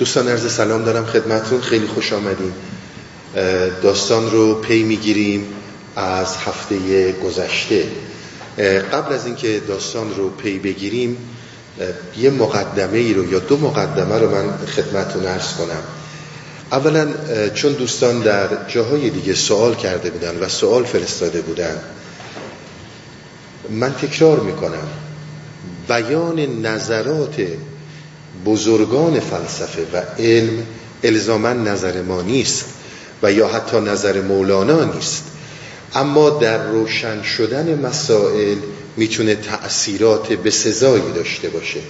[0.00, 2.52] دوستان عرض سلام دارم خدمتون خیلی خوش آمدیم
[3.82, 5.46] داستان رو پی می‌گیریم
[5.96, 7.84] از هفته گذشته.
[8.92, 11.16] قبل از اینکه داستان رو پی بگیریم
[12.18, 15.82] یه مقدمه ای رو یا دو مقدمه رو من خدمتون عرض کنم.
[16.72, 17.08] اولا
[17.54, 21.76] چون دوستان در جاهای دیگه سوال کرده بودن و سوال فرستاده بودن
[23.70, 24.88] من تکرار می‌کنم.
[25.88, 27.36] بیان نظرات
[28.44, 30.66] بزرگان فلسفه و علم
[31.02, 32.64] الزاما نظر ما نیست
[33.22, 35.24] و یا حتی نظر مولانا نیست.
[35.94, 38.56] اما در روشن شدن مسائل
[38.96, 41.80] می‌تونه تأثیرات به سزایی داشته باشه.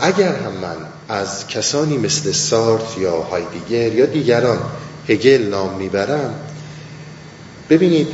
[0.00, 0.76] اگر هم من
[1.08, 4.58] از کسانی مثل سارت یا هایدیگر یا دیگران
[5.08, 6.34] هگل نام می‌برم
[7.70, 8.08] ببینید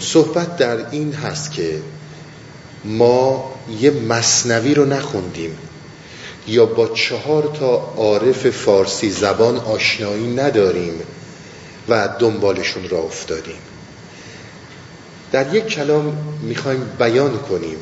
[0.00, 1.80] صحبت در این هست که
[2.84, 5.58] ما یه مصنوی رو نخوندیم.
[6.48, 10.94] یا با چهار تا عارف فارسی زبان آشنایی نداریم
[11.88, 13.58] و دنبالشون را افتادیم.
[15.32, 17.78] در یک کلام می‌خوایم بیان کنیم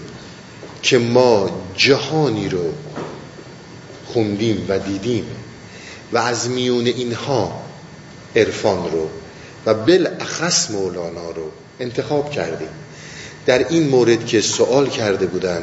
[0.82, 2.72] که ما جهانی رو
[4.06, 5.24] خوندیم و دیدیم
[6.12, 7.62] و از میون اینها
[8.36, 9.08] عرفان رو
[9.66, 12.68] و بالاخص مولانا رو انتخاب کردیم.
[13.46, 15.62] در این مورد که سوال کرده بودن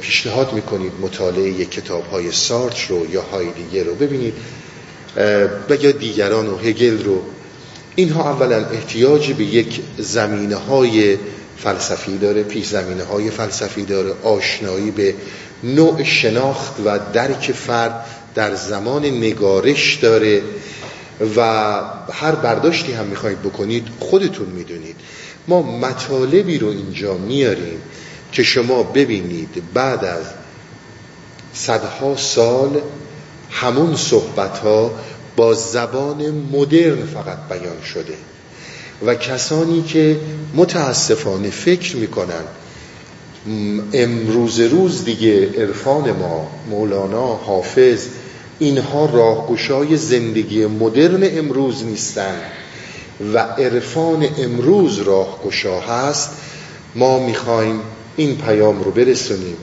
[0.00, 4.34] پیشنهاد می‌کنید مطالعه کتاب های سارچ رو یا هایدیگر رو ببینید
[5.70, 7.22] و یا دیگران و هگل رو.
[7.96, 11.18] اینها اولا احتیاج به یک زمینه های
[11.56, 15.14] فلسفی داره پیش زمینه های فلسفی داره آشنایی به
[15.64, 20.42] نوع شناخت و درک فرد در زمان نگارش داره
[21.36, 21.40] و
[22.12, 24.96] هر برداشتی هم می‌خواید بکنید خودتون می‌دونید.
[25.48, 27.78] ما مطالبی رو اینجا میاریم
[28.32, 30.24] که شما ببینید بعد از
[31.54, 32.80] صدها سال
[33.50, 34.90] همون صحبت ها
[35.36, 38.14] با زبان مدرن فقط بیان شده.
[39.06, 40.20] و کسانی که
[40.54, 42.44] متاسفانه فکر می‌کنن
[43.92, 48.06] امروز روز دیگه عرفان ما مولانا حافظ
[48.58, 52.40] اینها راهگشای زندگی مدرن امروز نیستن.
[53.20, 56.30] و عرفان امروز راهگشا هست
[56.94, 57.80] ما می‌خوایم
[58.16, 59.56] این پیام رو برسونیم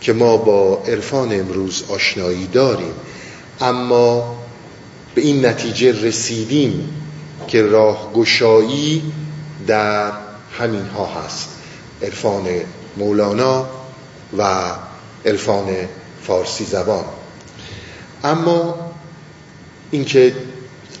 [0.00, 2.92] که ما با عرفان امروز آشنایی داریم.
[3.60, 4.36] اما
[5.14, 6.88] به این نتیجه رسیدیم
[7.48, 9.12] که راهگشایی
[9.66, 10.12] در
[10.58, 11.48] همین ها هست.
[12.02, 12.46] عرفان
[12.96, 13.66] مولانا
[14.38, 14.70] و
[15.26, 15.66] عرفان
[16.22, 17.04] فارسی زبان.
[18.24, 18.74] اما
[19.90, 20.34] اینکه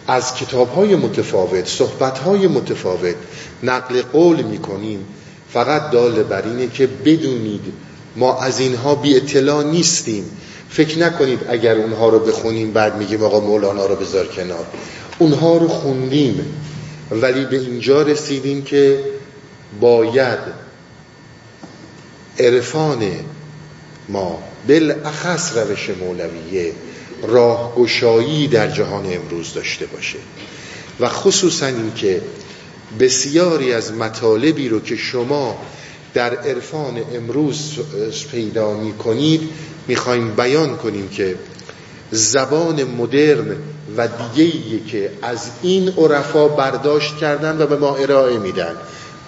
[0.06, 3.16] از کتاب های متفاوت صحبت های متفاوت
[3.62, 5.06] نقل قول می‌کنیم.
[5.52, 7.72] فقط دال بر اینه که بدونید
[8.16, 10.24] ما از اینها بی اطلاع نیستیم.
[10.70, 14.66] فکر نکنید اگر اونها رو بخونیم بعد میگیم آقا مولانا رو بذار کنار.
[15.18, 16.46] اونها رو خوندیم
[17.10, 19.00] ولی به اینجا رسیدیم که
[19.80, 20.38] باید
[22.38, 23.02] عرفان
[24.08, 26.72] ما بالاخص روش مولویه
[27.22, 30.18] راهگشایی در جهان امروز داشته باشه.
[31.00, 32.20] و خصوصا این که
[33.00, 35.58] بسیاری از مطالبی رو که شما
[36.14, 37.78] در عرفان امروز
[38.30, 39.40] پیدا می کنید
[39.88, 41.36] می‌خوایم بیان کنیم که
[42.10, 43.56] زبان مدرن
[43.96, 48.76] و دیگه که از این عرفا برداشت کردن و به ما ارائه میدن.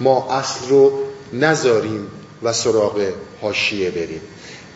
[0.00, 0.92] ما اصل رو
[1.32, 2.06] نذاریم
[2.42, 3.00] و سراغ
[3.40, 4.20] حاشیه بریم.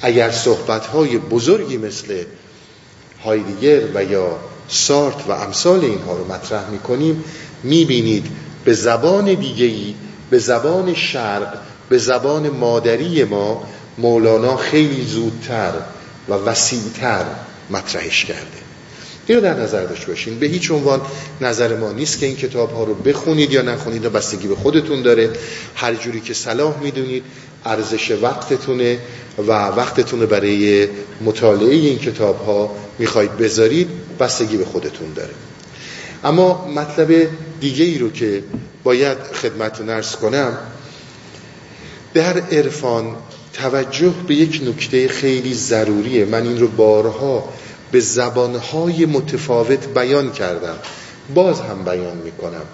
[0.01, 2.25] اگر صحبت های بزرگی مثل
[3.25, 4.39] هایدگر و یا
[4.69, 7.25] سارت و امثال اینها رو مطرح می‌کنیم
[7.63, 8.27] می‌بینید
[8.65, 9.95] به زبان دیگهی
[10.31, 13.65] به زبان شرق به زبان مادری ما
[13.99, 15.73] مولانا خیلی زودتر
[16.29, 17.25] و وسیعتر
[17.71, 18.63] مطرحش کرده.
[19.27, 20.39] این در نظر داشته باشین.
[20.39, 21.01] به هیچ عنوان
[21.41, 25.03] نظر ما نیست که این کتاب ها رو بخونید یا نخونید و بستگی به خودتون
[25.03, 25.31] داره.
[25.75, 27.25] هر جوری که صلاح می‌دونید
[27.65, 28.99] ارزش وقتتونه
[29.39, 30.89] و وقتتونه برای
[31.25, 32.71] مطالعه این کتاب ها
[33.03, 33.89] می‌خواید بذارید
[34.19, 35.35] بستگی به خودتون داره.
[36.25, 37.29] اما مطلب
[37.61, 38.43] دیگه ای رو که
[38.85, 40.59] باید خدمتتون ارز کنم
[42.15, 43.17] در عرفان
[43.53, 46.25] توجه به یک نکته خیلی ضروریه.
[46.25, 47.49] من این رو بارها
[47.93, 50.77] به زبانهای متفاوت بیان کردم.
[51.35, 52.67] باز هم بیان می‌کنم.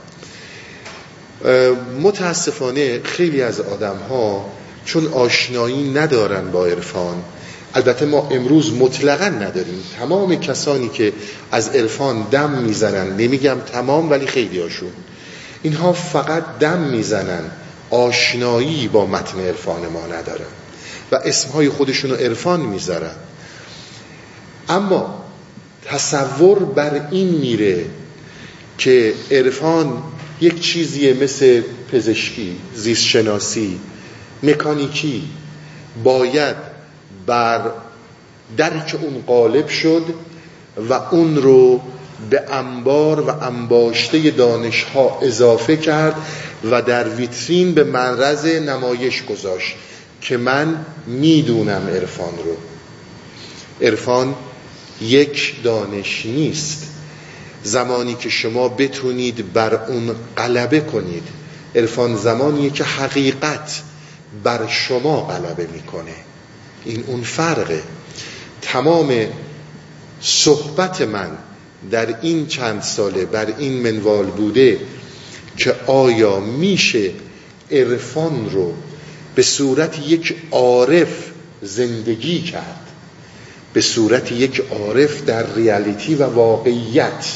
[2.02, 4.50] متاسفانه خیلی از آدم ها
[4.84, 7.22] چون آشنایی ندارن با عرفان
[7.74, 9.82] البته ما امروز مطلقا نداریم.
[9.98, 11.12] تمام کسانی که
[11.52, 14.92] از عرفان دم می‌زنن نمیگم تمام ولی خیلی هاشون.
[15.62, 17.42] اینها فقط دم می‌زنن.
[17.90, 20.50] آشنایی با متن عرفان ما ندارن.
[21.12, 23.14] و اسمهای خودشون رو عرفان می‌ذارن.
[24.68, 25.24] اما
[25.84, 27.84] تصور بر این میره
[28.78, 30.02] که عرفان
[30.40, 31.62] یک چیزیه مثل
[31.92, 33.80] پزشکی زیستشناسی
[34.42, 35.28] مکانیکی
[36.04, 36.56] باید
[37.28, 37.60] بر
[38.56, 40.04] درک اون قالب شد
[40.88, 41.80] و اون رو
[42.30, 46.14] به انبار و انباشته دانش ها اضافه کرد
[46.70, 49.74] و در ویترین به معرض نمایش گذاشت
[50.20, 52.56] که من می‌دونم عرفان رو.
[53.86, 54.34] عرفان
[55.00, 56.84] یک دانش نیست.
[57.62, 61.28] زمانی که شما بتونید بر اون غلبه کنید
[61.74, 63.82] عرفان زمانیه که حقیقت
[64.44, 66.27] بر شما غلبه می‌کنه.
[66.84, 67.82] این اون فرقه.
[68.62, 69.26] تمام
[70.20, 71.30] صحبت من
[71.90, 74.80] در این چند ساله بر این منوال بوده
[75.56, 77.10] که آیا میشه
[77.70, 78.72] عرفان رو
[79.34, 81.30] به صورت یک عارف
[81.62, 82.86] زندگی کرد
[83.72, 87.26] به صورت یک عارف در ریالیتی و واقعیت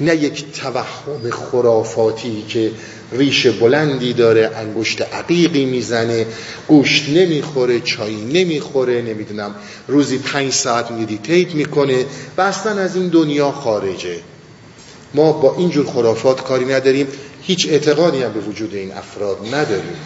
[0.00, 2.72] نه یک توهم خرافاتی که
[3.12, 6.26] ریش بلندی داره انگشت عقیقی می‌زنه
[6.68, 9.54] گوشت نمی‌خوره چای نمی‌خوره نمی‌دونم
[9.88, 14.16] روزی پنج ساعت میدیتیت می‌کنه و اصلا از این دنیا خارجه.
[15.14, 17.06] ما با اینجور خرافات کاری نداریم
[17.42, 19.96] هیچ اعتقادی هم به وجود این افراد نداریم.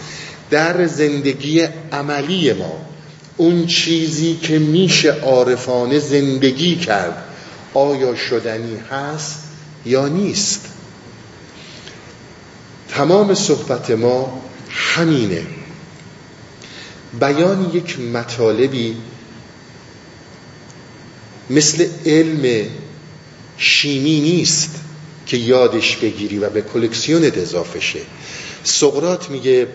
[0.50, 2.72] در زندگی عملی ما
[3.36, 7.24] اون چیزی که میشه عارفانه زندگی کرد
[7.74, 9.44] آیا شدنی هست
[9.86, 10.73] یا نیست؟
[12.94, 15.46] تمام صحبت ما همینه.
[17.20, 18.96] بیان یک مطالبی
[21.50, 22.66] مثل علم
[23.56, 24.70] شیمی نیست
[25.26, 28.00] که یادش بگیری و به کلکسیونت اضافه شه.
[28.64, 29.68] سقرات میگه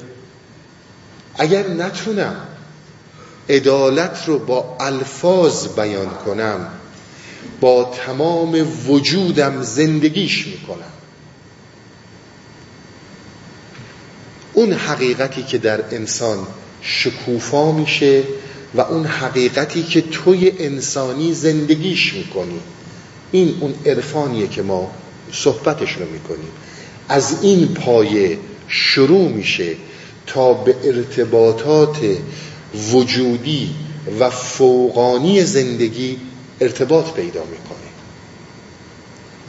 [1.35, 2.35] اگر نتونم
[3.49, 6.67] عدالت رو با الفاظ بیان کنم
[7.61, 10.98] با تمام وجودم زندگیش می‌کنم.
[14.53, 16.47] اون حقیقتی که در انسان
[16.81, 18.23] شکوفا میشه
[18.75, 22.59] و اون حقیقتی که توی انسانی زندگیش می‌کنی.
[23.31, 24.91] این اون عرفانیه که ما
[25.31, 26.51] صحبتش رو می‌کنیم.
[27.09, 28.37] از این پایه
[28.67, 29.75] شروع میشه
[30.27, 31.97] تا به ارتباطات
[32.91, 33.75] وجودی
[34.19, 36.17] و فوقانی زندگی
[36.61, 37.89] ارتباط پیدا می‌کنه.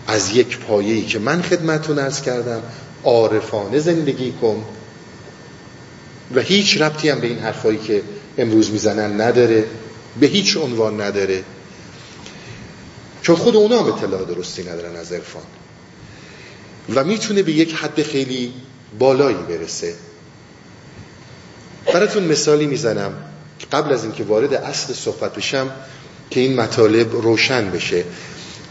[0.06, 2.62] از یک پایه‌ای که من خدمتون ارز کردم
[3.04, 4.64] عارفانه زندگی کن.
[6.34, 8.02] و هیچ ربطی هم به این حرفایی که
[8.38, 9.64] امروز می‌زنن نداره
[10.20, 11.44] به هیچ عنوان نداره.
[13.22, 15.42] چون خود اونا هم اطلاع درستی ندارن از عرفان.
[16.94, 18.52] و می‌تونه به یک حد خیلی
[18.98, 19.94] بالایی برسه.
[21.94, 23.12] براتون مثالی می‌زنم
[23.72, 25.70] قبل از اینکه وارد اصل صحبت بشم
[26.30, 28.04] که این مطالب روشن بشه.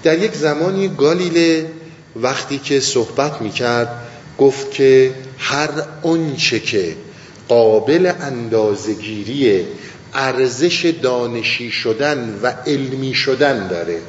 [0.03, 1.71] در یک زمانی گالیله
[2.15, 4.07] وقتی که صحبت می‌کرد
[4.37, 5.69] گفت که هر
[6.03, 6.95] آنچه که
[7.49, 9.65] قابل اندازگیری
[10.13, 13.99] ارزش دانشی شدن و علمی شدن داره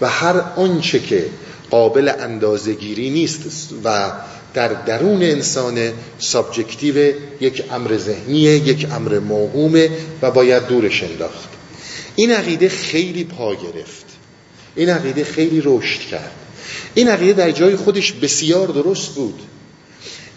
[0.00, 1.26] و هر آنچه که
[1.70, 4.12] قابل اندازگیری نیست و
[4.54, 9.90] در درون انسان سابجکتیو یک امر ذهنیه یک امر موهومه
[10.22, 11.48] و باید دورش انداخت.
[12.16, 14.04] این عقیده خیلی پا گرفت.
[14.76, 16.30] این عقیده خیلی رشد کرد.
[16.94, 19.40] این عقیده در جای خودش بسیار درست بود.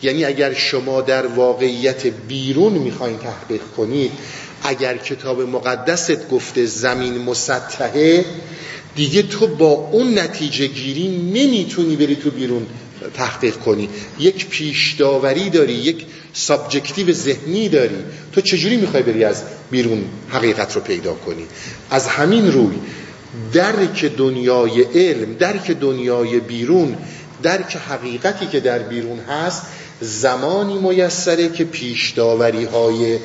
[0.03, 4.11] یعنی اگر شما در واقعیت بیرون می‌خواین تحقیق کنید
[4.63, 8.25] اگر کتاب مقدست گفته زمین مسطحه
[8.95, 12.65] دیگه تو با اون نتیجه گیری نمی‌تونی بری تو بیرون
[13.13, 13.89] تحقیق کنی.
[14.19, 17.95] یک پیش داوری داری یک subjective ذهنی داری.
[18.31, 21.45] تو چجوری می‌خوای بری از بیرون حقیقت رو پیدا کنی؟
[21.89, 22.75] از همین روی
[23.53, 26.97] درک دنیای علم درک دنیای بیرون
[27.43, 29.61] درک حقیقتی که در بیرون هست
[30.01, 33.19] زمانی میسره که پیش داوری های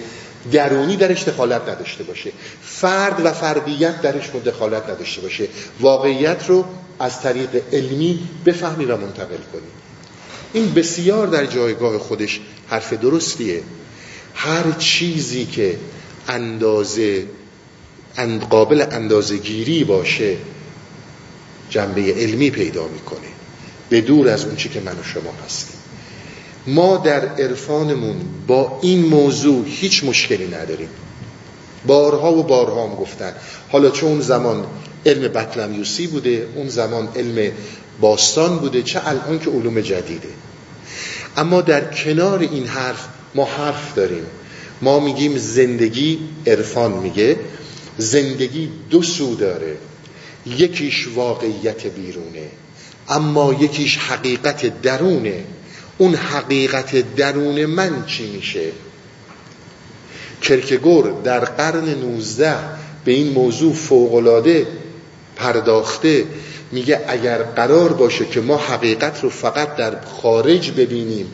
[0.52, 2.32] درونی درش دخالت نداشته باشه.
[2.62, 5.48] فرد و فردیت درش دخالت نداشته باشه.
[5.80, 6.64] واقعیت رو
[6.98, 9.62] از طریق علمی بفهمی و منتقل کنی.
[10.52, 13.62] این بسیار در جایگاه خودش حرف درستیه.
[14.34, 15.78] هر چیزی که
[16.28, 17.26] اندازه
[18.50, 20.36] قابل اندازه گیری باشه
[21.70, 23.18] جنبه علمی پیدا می‌کنه.
[23.90, 25.76] به دور از اون چی که من و شما هستیم.
[26.66, 28.16] ما در عرفانمون
[28.46, 30.88] با این موضوع هیچ مشکلی نداریم.
[31.86, 33.32] بارها و بارها هم گفتن.
[33.68, 34.66] حالا چون اون زمان
[35.06, 37.52] علم بطلمیوسی بوده اون زمان علم
[38.00, 40.28] باستان بوده چه الان که علوم جدیده.
[41.36, 44.26] اما در کنار این حرف ما حرف داریم.
[44.82, 47.36] ما میگیم زندگی عرفان میگه.
[47.98, 49.76] زندگی دو سو داره.
[50.46, 52.48] یکیش واقعیت بیرونه
[53.08, 55.44] اما یکیش حقیقت درونه.
[55.98, 58.72] اون حقیقت درون من چی میشه؟
[60.42, 62.54] کرکگور در قرن 19
[63.04, 64.66] به این موضوع فوقلاده
[65.36, 66.24] پرداخته
[66.72, 71.26] میگه اگر قرار باشه که ما حقیقت رو فقط در خارج ببینیم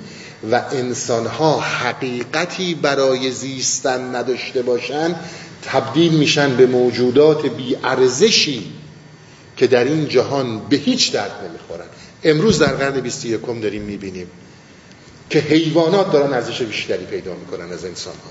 [0.53, 5.15] و انسانها حقیقتی برای زیستن نداشته باشن
[5.63, 8.73] تبدیل میشن به موجودات بیارزشی
[9.57, 11.87] که در این جهان به هیچ درد نمی‌خورن.
[12.25, 14.27] امروز در قرن 21 داریم می‌بینیم.
[15.31, 18.31] که حیوانات دارن ارزش بیشتری پیدا می‌کنن از انسان ها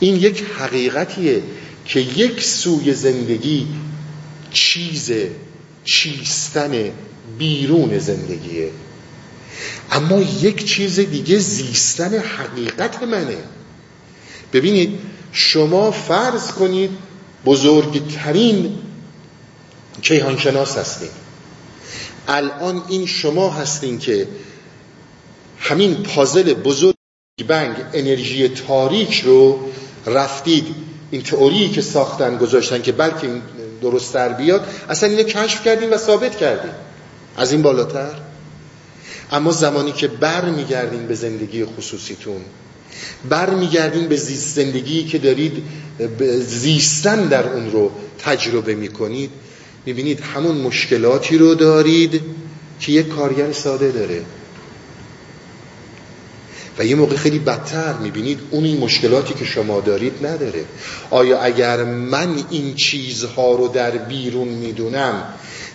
[0.00, 1.42] این یک حقیقتیه
[1.84, 3.66] که یک سوی زندگی
[4.52, 5.12] چیز
[5.84, 6.90] چیستن
[7.38, 8.70] بیرون زندگیه.
[9.90, 13.36] اما یک چیز دیگه زیستن حقیقت منه.
[14.52, 14.98] ببینید
[15.32, 16.90] شما فرض کنید
[17.44, 18.78] بزرگترین
[20.02, 21.08] کیهانشناس هستین
[22.28, 24.28] الان این شما هستین که
[25.60, 26.94] همین پازل بزرگ
[27.48, 29.60] بنگ انرژی تاریک رو
[30.06, 30.66] رفتید.
[31.10, 33.42] این تئوری که ساختن گذاشتن که بلکه این
[33.82, 36.72] درست در بیاد اصلا اینو کشف کردیم و ثابت کردیم.
[37.36, 38.14] از این بالاتر.
[39.32, 42.40] اما زمانی که بر میگردین به زندگی خصوصیتون
[43.28, 45.62] بر میگردین به زیست زندگی که دارید
[46.46, 49.30] زیستن در اون رو تجربه می‌کنید
[49.86, 52.20] می‌بینید همون مشکلاتی رو دارید
[52.80, 54.22] که یک کارگر ساده داره.
[56.78, 60.64] و یه موقع خیلی بدتر می‌بینید اون این مشکلاتی که شما دارید نداره.
[61.10, 65.22] آیا اگر من این چیزها رو در بیرون می‌دونم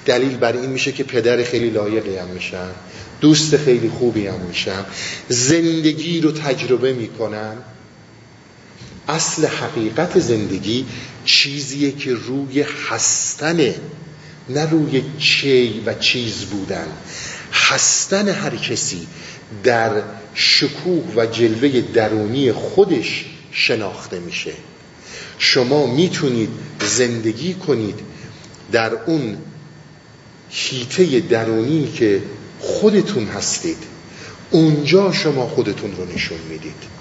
[0.06, 2.72] دلیل بر این میشه که پدر خیلی لایقی هم میشم
[3.22, 4.86] دوست خیلی خوبی هم میشم
[5.30, 7.58] زندگی رو تجربه می‌کنم؟
[9.08, 10.86] اصل حقیقت زندگی
[11.26, 13.76] چیزیه که روی هستنه
[14.50, 16.88] نه روی چی و چیز بودن.
[17.52, 19.08] هستن هر کسی
[19.64, 19.92] در
[20.36, 24.52] شکوه و جلوه درونی خودش شناخته میشه.
[25.38, 26.50] شما می‌تونید
[26.82, 28.00] زندگی کنید
[28.72, 29.38] در اون
[30.50, 32.22] هیته درونی که
[32.60, 33.78] خودتون هستید.
[34.52, 36.94] اونجا شما خودتون رو نشون می‌دید.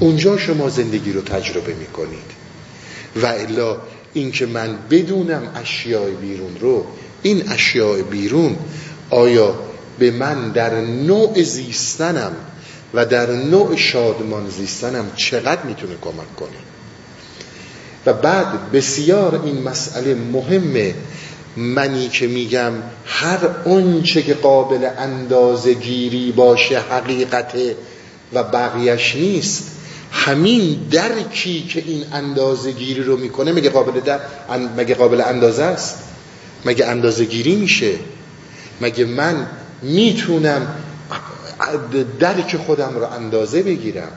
[0.00, 2.44] اونجا شما زندگی رو تجربه می‌کنید.
[3.22, 3.76] و الا
[4.14, 6.86] اینکه من بدونم اشیاء بیرون رو
[7.22, 8.56] این اشیاء بیرون
[9.10, 9.54] آیا
[9.98, 12.32] به من در نوع زیستنم
[12.94, 16.58] و در نوع شادمان زیستنم چقدر می‌تونه کمک کنه.
[18.06, 20.94] و بعد بسیار این مسئله مهمه.
[21.56, 22.72] منی که میگم
[23.06, 27.52] هر اونچه که قابل اندازه گیری باشه حقیقت
[28.32, 29.70] و بقیش نیست
[30.12, 34.20] همین درکی که این اندازه گیری رو می‌کنه مگه قابل, در...
[34.76, 35.98] مگه قابل اندازه است؟
[36.64, 37.92] مگه اندازه گیری میشه؟
[38.80, 39.46] مگه من
[39.82, 40.66] می‌تونم
[42.20, 44.12] درک خودم رو اندازه بگیرم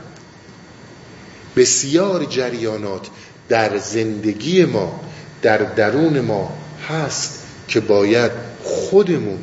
[1.55, 3.07] بسیار جریانات
[3.49, 4.99] در زندگی ما
[5.41, 6.57] در درون ما
[6.89, 8.31] هست که باید
[8.63, 9.39] خودمون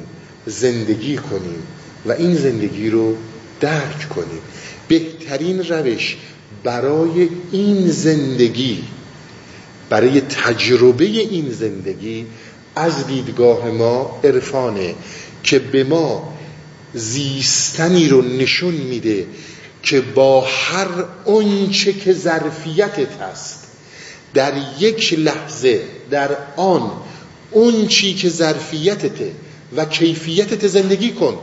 [0.47, 1.63] زندگی کنیم
[2.07, 3.17] و این زندگی رو
[3.61, 4.41] درک کنیم.
[4.89, 6.17] بهترین روش
[6.65, 8.85] برای این زندگی
[9.89, 12.27] برای تجربه این زندگی
[12.77, 14.95] از دیدگاه ما عرفانه
[15.43, 16.34] که به ما
[16.95, 19.27] زیستنی رو نشون میده
[19.83, 20.89] که با هر
[21.25, 23.65] اونچه که ظرفیتت هست
[24.35, 26.91] در یک لحظه در آن
[27.51, 29.33] اون چی که ظرفیتته
[29.77, 31.39] و کیفیتت زندگی کن.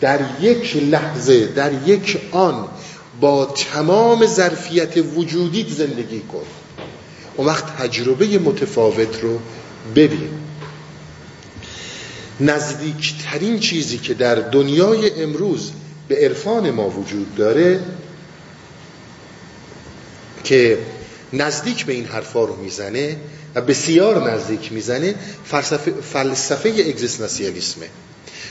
[0.00, 2.68] در یک لحظه در یک آن
[3.20, 6.44] با تمام ظرفیت وجودیت زندگی کن.
[7.36, 9.38] اون وقت تجربه متفاوت رو
[9.96, 10.30] ببین.
[12.40, 15.70] نزدیکترین چیزی که در دنیای امروز
[16.08, 17.80] به عرفان ما وجود داره
[20.44, 20.78] که
[21.32, 23.16] نزدیک به این حرفا رو می‌زنه
[23.54, 25.14] و بسیار نزدیک می‌زنه
[25.44, 27.86] فلسفه, فلسفه اگزیستانسیالیسمه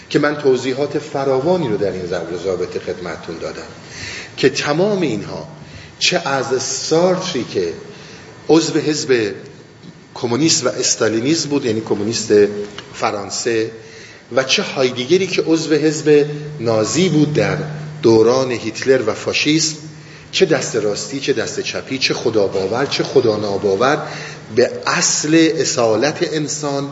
[0.09, 2.09] که من توضیحات فراوانی رو در این
[2.45, 3.67] رابطه خدمتتون دادم
[4.37, 5.47] که تمام اینها
[5.99, 7.73] چه از سارتری که
[8.49, 9.33] عضو حزب
[10.17, 12.33] کمونیست و استالینیسم بود یعنی کمونیست
[12.93, 13.71] فرانسه.
[14.35, 16.25] و چه هایدیگری که عضو حزب
[16.59, 17.57] نازی بود در
[18.01, 19.75] دوران هیتلر و فاشیسم.
[20.31, 24.07] چه دست راستی چه دست چپی چه خدا باور چه خدا ناباور.
[24.55, 26.89] به اصل اصالت انسان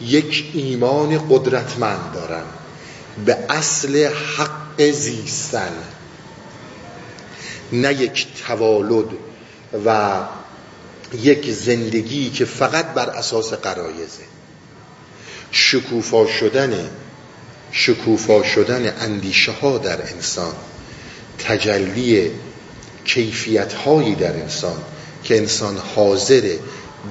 [0.00, 2.44] یک ایمان قدرتمند دارن.
[3.26, 5.72] به اصل حق زیستن.
[7.72, 9.06] نه یک توالد
[9.84, 10.16] و
[11.14, 14.24] یک زندگی که فقط بر اساس قرایزه.
[15.50, 16.90] شکوفا شدن
[17.72, 20.52] شکوفا شدن اندیشه ها در انسان
[21.38, 22.30] تجلی
[23.04, 24.76] کیفیت هایی در انسان
[25.24, 26.58] که انسان حاضره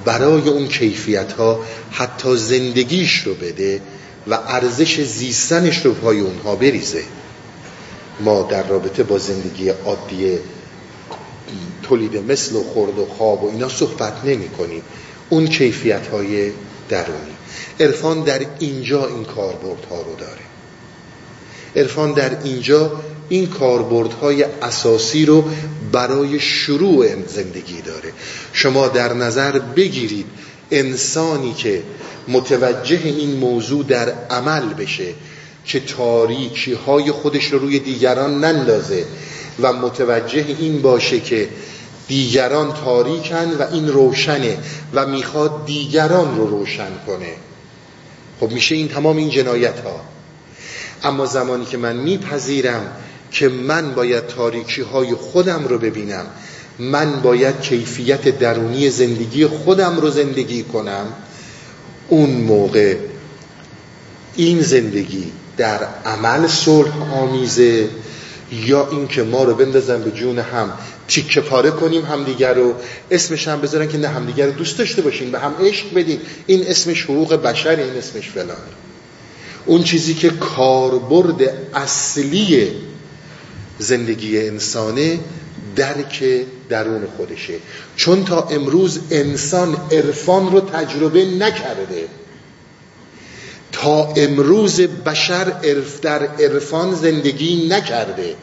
[0.04, 3.80] برای اون کیفیت ها حتی زندگیش رو بده
[4.26, 7.02] و ارزش زیستنش رو پای اونها بریزه.
[8.20, 10.38] ما در رابطه با زندگی عادی
[11.88, 14.82] تولید مثل و خورد و خواب و اینا صحبت نمی کنیم
[15.28, 16.52] اون کیفیت های
[16.88, 17.36] درونی.
[17.80, 20.48] عرفان در اینجا این کاربردها رو داره.
[21.76, 22.92] عرفان در اینجا
[23.28, 25.44] این کاربردهای اساسی رو
[25.92, 28.12] برای شروع زندگی داره.
[28.52, 30.26] شما در نظر بگیرید
[30.70, 31.82] انسانی که
[32.28, 35.14] متوجه این موضوع در عمل بشه
[35.64, 39.04] که تاریکی های خودش رو روی دیگران نندازه
[39.60, 41.48] و متوجه این باشه که
[42.08, 44.58] دیگران تاریکن و این روشنه
[44.94, 47.32] و می‌خواد دیگران رو روشن کنه.
[48.40, 50.00] خب میشه این تمام این جنایت ها
[51.02, 52.92] اما زمانی که من میپذیرم
[53.30, 56.26] که من باید تاریکی های خودم رو ببینم
[56.78, 61.06] من باید کیفیت درونی زندگی خودم رو زندگی کنم
[62.08, 62.96] اون موقع
[64.36, 67.88] این زندگی در عمل صلح آمیزه
[68.52, 70.72] یا اینکه ما رو بندازن به جون هم
[71.08, 72.74] تیکه پاره کنیم همدیگر رو
[73.10, 76.20] اسمش هم بذارن که نه همدیگر رو دوست داشته باشیم به هم عشق بدیم.
[76.46, 78.52] این اسمش حقوق بشر این اسمش فلانه
[79.66, 82.72] اون چیزی که کاربرد اصلی
[83.78, 85.18] زندگی انسانه
[85.76, 86.24] درک
[86.68, 87.54] درون خودشه.
[87.96, 92.08] چون تا امروز انسان عرفان رو تجربه نکرده
[93.72, 98.34] تا امروز بشر عرف در عرفان زندگی نکرده.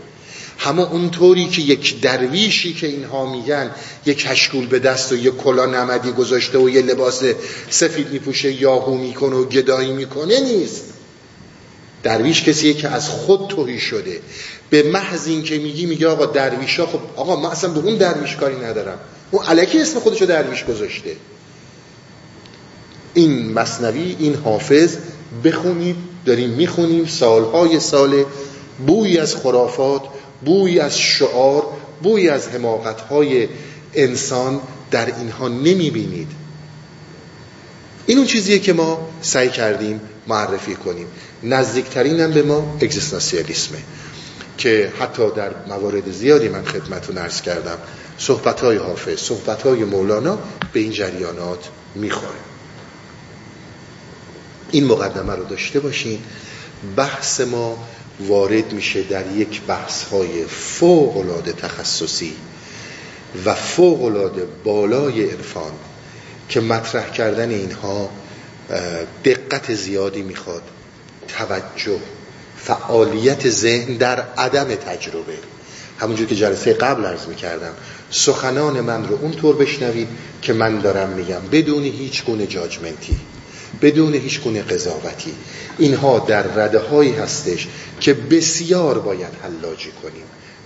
[0.57, 3.71] همه اونطوری که یک درویشی که اینها میگن
[4.06, 7.23] یک کشکول به دست و یک کلا نمدی گذاشته و یه لباس
[7.69, 10.84] سفید میپوشه یاهو می‌کنه و گدایی می‌کنه نیست.
[12.03, 14.19] درویش کسیه که از خود توهی شده.
[14.69, 17.97] به محض این که میگی میگه آقا درویش ها خب آقا ما اصلا به اون
[17.97, 18.99] درویش کاری ندارم.
[19.32, 21.15] اون علکی اسم خودشو درویش گذاشته.
[23.13, 24.95] این مصنوی این حافظ
[25.43, 28.25] بخونید داریم می‌خونیم سالهای سال
[28.88, 30.01] بوی از خرافات
[30.45, 31.63] بوی از شعار
[32.03, 33.47] بوی از حماقتهای
[33.93, 36.31] انسان در اینها نمی‌بینید.
[38.05, 41.08] این اون چیزیه که ما سعی کردیم معرفی کنیم.
[41.43, 43.77] نزدیکترین هم به ما اگزیستانسیالیسمه
[44.58, 47.77] که حتی در موارد زیادی من خدمتون ارز کردم
[48.17, 50.39] صحبت های حافظ صحبت های مولانا
[50.73, 52.39] به این جریانات می‌خوره.
[54.71, 56.19] این مقدمه رو داشته باشین.
[56.95, 57.77] بحث ما
[58.19, 62.34] وارد میشه در یک بحث های فوق العاده تخصصی
[63.45, 65.71] و فوق العاده بالای عرفان
[66.49, 68.10] که مطرح کردن اینها
[69.25, 70.62] دقت زیادی می‌خواد.
[71.28, 71.99] توجه
[72.58, 75.38] فعالیت ذهن در عدم تجربه.
[75.99, 77.73] همونجور که جلسه قبل عرض می‌کردم
[78.12, 80.08] سخنان من رو اونطور بشنوید
[80.41, 83.17] که من دارم میگم بدون هیچ گونه جاجمنتی
[83.81, 85.33] بدون هیچ گونه قضاوتی.
[85.77, 87.67] اینها در رده هایی هستش
[87.99, 90.23] که بسیار باید حلاجی کنیم.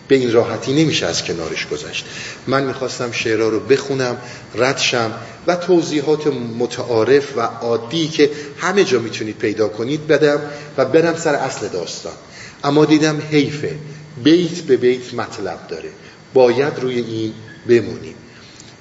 [0.08, 2.06] به این راحتی نمیشه از کنارش گذشت.
[2.48, 4.18] من می‌خواستم شعرها رو بخونم
[4.56, 5.12] ردشم
[5.48, 10.42] و توضیحات متعارف و عادی که همه جا می‌تونید پیدا کنید بدم
[10.78, 12.14] و برم سر اصل داستان.
[12.64, 13.76] اما دیدم حیفه
[14.24, 15.90] بیت به بیت مطلب داره.
[16.34, 17.34] باید روی این
[17.68, 18.16] بمونیم.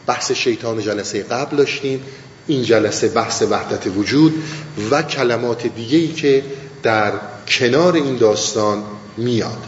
[0.07, 2.03] بحث شیطان جلسه قبل داشتیم.
[2.49, 4.43] این جلسه بحث وحدت وجود
[4.91, 6.45] و کلمات دیگهی که
[6.83, 7.13] در
[7.49, 8.85] کنار این داستان
[9.17, 9.65] میاد.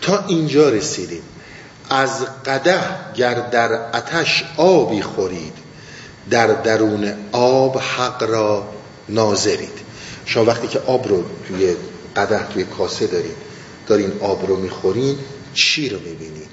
[0.00, 1.22] تا اینجا رسیدیم.
[1.90, 2.80] از قده
[3.14, 5.52] گر در اتش آبی خورید
[6.30, 8.68] در درون آب حق را
[9.08, 9.78] ناظرید.
[10.24, 11.74] شما وقتی که آب رو توی
[12.16, 13.36] قده توی کاسه دارید
[13.86, 15.18] دارین آب رو می‌خورین
[15.54, 16.48] چی رو می‌بینید؟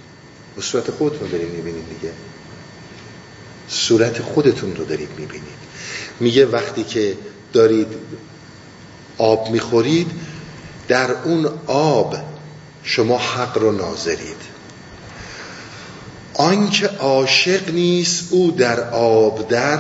[0.56, 2.13] به صورت خودتون دارین می‌بینید دیگه.
[3.67, 5.65] صورت خودتون رو دارید می‌بینید.
[6.19, 7.17] میگه وقتی که
[7.54, 7.88] دارید
[9.17, 10.12] آب می‌خورید
[10.88, 12.15] در اون آب
[12.84, 14.56] شما حق رو ناظرید.
[16.34, 19.80] آنکه عاشق نیست او در آب در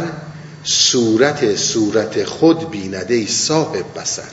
[0.63, 4.23] صورت صورت خود بینده صاحب بسر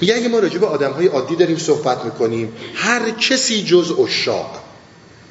[0.00, 4.62] میگه اگه ما راجع به آدم های عادی داریم صحبت می‌کنیم هر کسی جز اشاق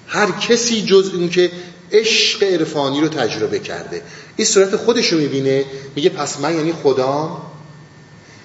[0.07, 1.51] هر کسی جز اون که
[1.91, 4.01] عشق عرفانی رو تجربه کرده.
[4.35, 5.65] این صورت خودش رو می‌بینه.
[5.95, 7.41] میگه پس من یعنی خدا؟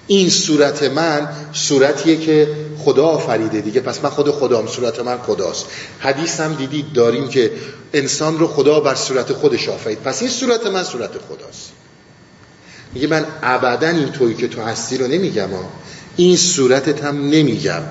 [0.07, 3.81] این صورت من صورتیه که خدا آفریده دیگه.
[3.81, 5.65] پس من خود خدام صورت من خداست.
[5.99, 7.51] حدیث هم دیدید داریم که
[7.93, 9.99] انسان رو خدا بر صورت خودش آفرید.
[9.99, 11.71] پس این صورت من صورت خداست.
[12.93, 15.49] میگه من ابدا این تویی که تو هستی رو نمیگم.
[16.15, 17.81] این صورتت هم نمیگم.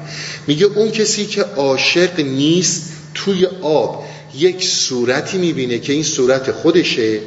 [0.46, 2.82] میگه اون کسی که عاشق نیست
[3.14, 4.04] توی آب.
[4.34, 7.20] یک صورتی می‌بینه که این صورت خودشه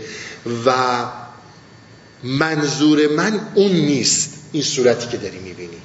[0.65, 0.73] و
[2.23, 5.77] منظور من اون نیست این صورتی که داری می‌بینی.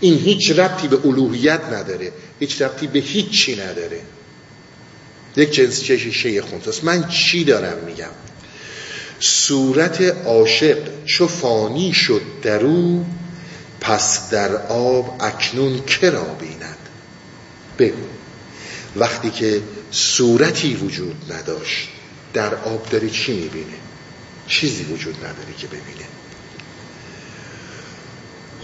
[0.00, 4.00] این هیچ ربطی به الوهیت نداره هیچ ربطی به هیچی نداره.
[5.36, 6.84] یک جنس چشی خونتاست.
[6.84, 8.10] من چی دارم میگم؟
[9.20, 13.04] صورت عاشق چو فانی شد درو
[13.80, 16.76] پس در آب اکنون کرا بیند؟
[17.78, 18.06] بگو.
[18.96, 21.88] وقتی که صورتی وجود نداشت.
[22.34, 23.76] در آب داره چی می‌بینه؟
[24.46, 26.08] چیزی وجود نداره که ببینه.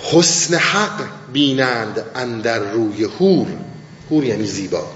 [0.02, 1.00] حسن حق
[1.32, 3.46] بینند اندر روی هور
[4.10, 4.92] هور یعنی زیبا.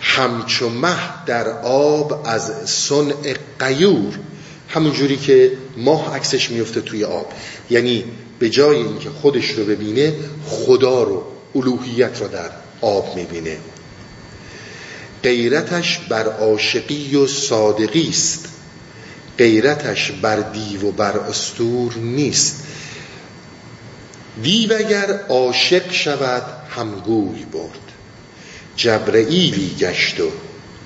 [0.00, 4.18] همچو مه در آب از صنع قیور.
[4.68, 7.32] همون جوری که ماه عکسش میفته توی آب.
[7.70, 8.04] یعنی
[8.38, 10.14] به جای اینکه خودش رو ببینه
[10.46, 13.58] خدا رو الوهیت رو در آب می‌بینه.
[15.24, 18.48] غیرتش بر عاشقی و صادقی است.
[19.38, 22.62] غیرتش بر دیو و بر استور نیست.
[24.42, 27.92] دیو اگر عاشق شود همگوی برد.
[28.76, 30.30] جبرئیلی گشت و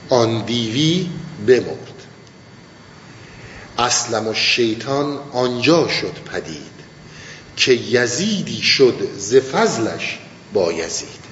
[0.09, 1.09] آن دیوی
[1.47, 1.95] بمرد.
[3.79, 6.75] اسلم و شیطان آنجا شد پدید
[7.57, 10.19] که یزیدی شد ز فضلش
[10.53, 11.25] با یزید.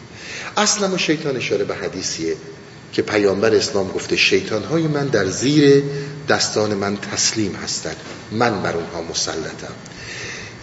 [0.57, 2.37] اسلم و شیطان اشاره به حدیثیه
[2.93, 5.83] که پیامبر اسلام گفته شیطان های من در زیر
[6.29, 7.97] دستان من تسلیم هستند.
[8.33, 9.75] من بر اونها مسلطم.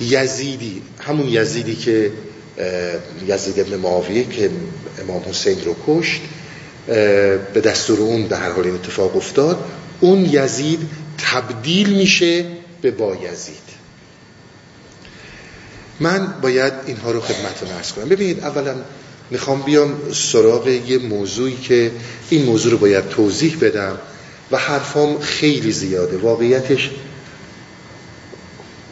[0.02, 2.12] یزیدی همون یزیدی که
[3.28, 4.50] یزید ابن معاویه که
[5.02, 6.22] امام حسین رو کشت
[7.54, 9.63] به دستور اون در هر حال این اتفاق افتاد
[10.00, 10.80] اون یزید
[11.18, 12.46] تبدیل میشه
[12.82, 13.70] به با یزید.
[16.00, 18.10] من باید اینها رو خدمتتون ارز کنم.
[18.10, 18.76] ببینید اولا
[19.32, 21.92] می‌خوام بیام سراغ یه موضوعی که
[22.30, 23.98] این موضوع رو باید توضیح بدم
[24.52, 26.18] و حرفام خیلی زیاده.
[26.18, 26.89] واقعیتش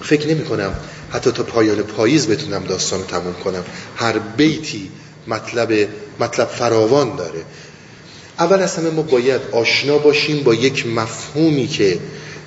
[0.01, 0.73] فکر نمی کنم
[1.09, 3.63] حتی تا پایان پاییز بتونم داستان تموم کنم.
[3.95, 4.89] هر بیتی
[5.27, 5.87] مطلب
[6.19, 7.45] مطلب فراوان داره.
[8.39, 11.99] اول از همه ما باید آشنا باشیم با یک مفهومی که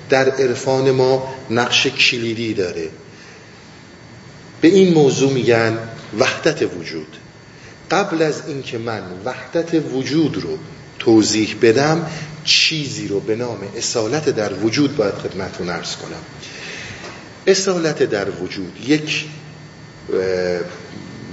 [0.09, 2.89] در عرفان ما نقش کلیدی داره.
[4.61, 5.77] به این موضوع میگن
[6.19, 7.17] وحدت وجود.
[7.91, 10.57] قبل از اینکه من وحدت وجود رو
[10.99, 12.05] توضیح بدم
[12.43, 16.21] چیزی رو به نام اصالت در وجود باید خدمتون ارز کنم.
[17.47, 19.25] اصالت در وجود یک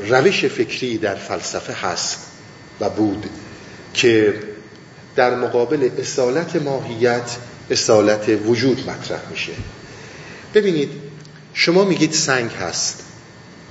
[0.09, 2.19] روش فکری در فلسفه هست
[2.81, 3.27] و بود
[3.95, 4.35] که
[5.17, 7.37] در مقابل اصالت ماهیت
[7.71, 9.53] اصالت وجود مطرح میشه.
[10.55, 10.91] ببینید
[11.55, 13.05] شما میگید سنگ هست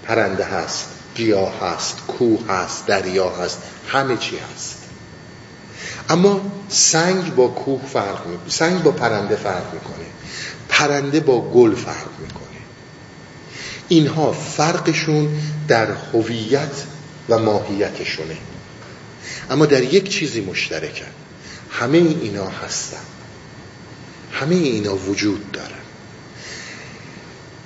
[0.04, 0.97] پرنده هست.
[1.18, 4.78] گیاه هست کوه هست دریا هست همه چی هست.
[6.10, 10.06] اما سنگ با کوه فرق می‌کنه سنگ با پرنده فرق می‌کنه.
[10.70, 12.44] پرنده با گل فرق می‌کنه.
[13.88, 16.84] اینها فرقشون در هویت
[17.30, 18.38] و ماهیتشونه.
[19.50, 21.12] اما در یک چیزی مشترکن.
[21.72, 22.98] همه اینا هستن.
[24.32, 25.68] همه اینا وجود دارن.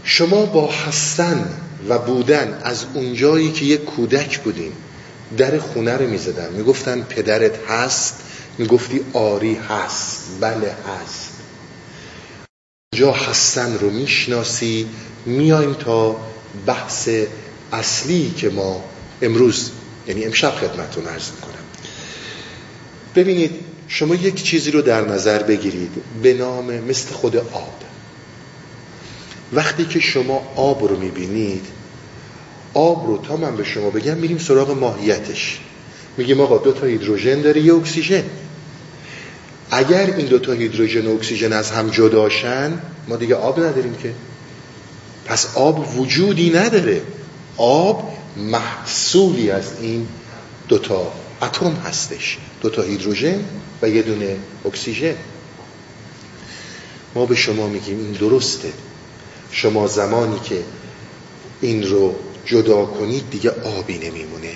[0.03, 1.49] شما با هستن
[1.89, 4.71] و بودن از اونجایی که یک کودک بودیم
[5.37, 6.53] در خونه رو می‌زدن.
[6.53, 8.15] می‌گفتن پدرت هست؟
[8.57, 10.23] می‌گفتی آری هست.
[10.39, 11.31] بله هست.
[12.95, 14.87] جا هستن رو می‌شناسی
[15.25, 16.15] میایم تا
[16.65, 17.09] بحث
[17.71, 18.83] اصلی که ما
[19.21, 19.71] امروز
[20.07, 21.63] یعنی امشب خدمتون عرض می‌کنم.
[23.15, 23.51] ببینید
[23.87, 25.91] شما یک چیزی رو در نظر بگیرید
[26.23, 27.90] به نام مثل خود آب.
[29.53, 31.65] وقتی که شما آب رو می‌بینید
[32.73, 35.59] آب رو تا من به شما بگم میریم سراغ ماهیتش.
[36.17, 38.23] میگیم آقا دو تا هیدروژن داره یه اکسیژن.
[39.71, 44.13] اگر این دو تا هیدروژن و اکسیژن از هم جداشن ما دیگه آب نداریم که.
[45.25, 47.01] پس آب وجودی نداره.
[47.57, 50.07] آب محصولی از این
[50.67, 51.11] دوتا
[51.41, 52.37] اتم هستش.
[52.61, 53.39] دوتا هیدروژن
[53.81, 55.15] و یه دونه اکسیژن.
[57.15, 58.69] ما به شما میگیم این درسته.
[59.51, 60.63] شما زمانی که
[61.61, 64.55] این رو جدا کنید دیگه آبی نمیمونه.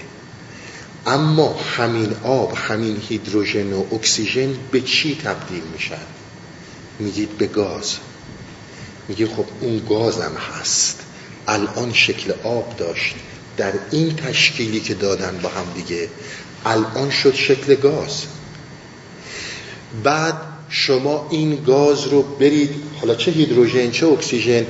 [1.05, 6.05] اما همین آب همین هیدروژن و اکسیژن به چی تبدیل میشن؟
[6.99, 7.95] میگید به گاز.
[9.07, 10.99] میگه خب اون گازم هست.
[11.47, 13.15] الان شکل آب داشت.
[13.57, 16.09] در این تشکیلی که دادن با هم دیگه
[16.65, 18.23] الان شد شکل گاز.
[20.03, 20.35] بعد
[20.69, 22.69] شما این گاز رو برید
[23.01, 24.65] حالا چه هیدروژن چه اکسیژن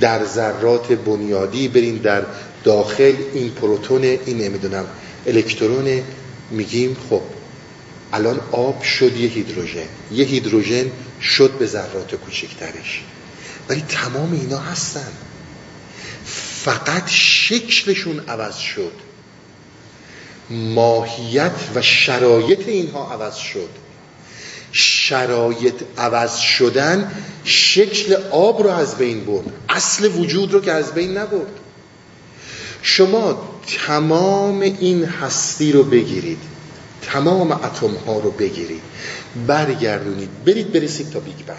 [0.00, 2.22] در ذرات بنیادی برین در
[2.64, 4.84] داخل این پروتون این نمی‌دونم
[5.26, 6.02] الکترون.
[6.50, 7.20] میگیم خب
[8.12, 9.86] الان آب شد یه هیدروژن.
[10.12, 10.90] یه هیدروژن
[11.22, 13.02] شد به ذرات کوچکترش.
[13.68, 15.12] ولی تمام اینا هستن.
[16.64, 18.92] فقط شکلشون عوض شد.
[20.50, 23.68] ماهیت و شرایط اینها عوض شد.
[24.72, 27.12] شرایط عوض شدن
[27.44, 29.46] شکل آب رو از بین برد.
[29.68, 31.60] اصل وجود رو که از بین نبرد.
[32.82, 33.42] شما
[33.86, 36.38] تمام این هستی رو بگیرید.
[37.02, 38.82] تمام اتم ها رو بگیرید.
[39.46, 40.44] برگردونید.
[40.44, 41.56] برید برسید تا بیگ بنگ.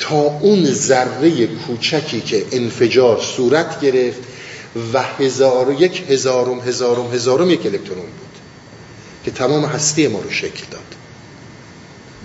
[0.00, 4.20] تا اون ذره کوچکی که انفجار صورت گرفت
[4.92, 8.34] و هزار یک هزارم هزارم هزارم یک الکترون بود.
[9.24, 10.83] که تمام هستی ما رو شکل داد.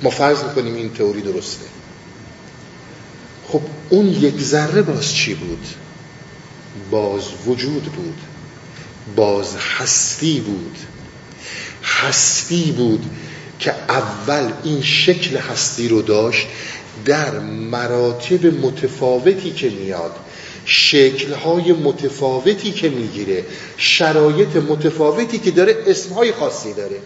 [0.03, 1.65] ما فرض می‌کنیم این تئوری درسته.
[3.47, 5.65] خب اون یک ذره باز چی بود؟
[6.91, 8.17] باز وجود بود.
[9.15, 10.77] باز هستی بود.
[11.83, 13.05] هستی بود
[13.59, 16.47] که اول این شکل هستی رو داشت
[17.05, 20.15] در مراتب متفاوتی که میاد
[20.65, 23.45] شکلهای متفاوتی که می‌گیره
[23.77, 26.99] شرایط متفاوتی که داره اسمهای خاصی داره.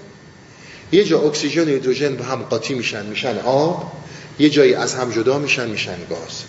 [0.93, 3.91] یه جا اکسیژن و هیدروژن به هم قاطی میشن میشن آب
[4.39, 6.43] یه جایی از هم جدا میشن میشن گاز.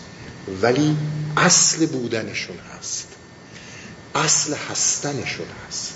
[0.63, 0.97] ولی
[1.37, 3.07] اصل بودنشون هست.
[4.15, 5.95] اصل هستنشون هست.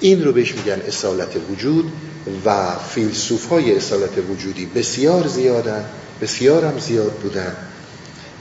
[0.00, 1.92] این رو بهش میگن اصالت وجود
[2.44, 5.84] و فیلسوف های اصالت وجودی بسیار زیادن
[6.20, 7.56] بسیار هم زیاد بودن.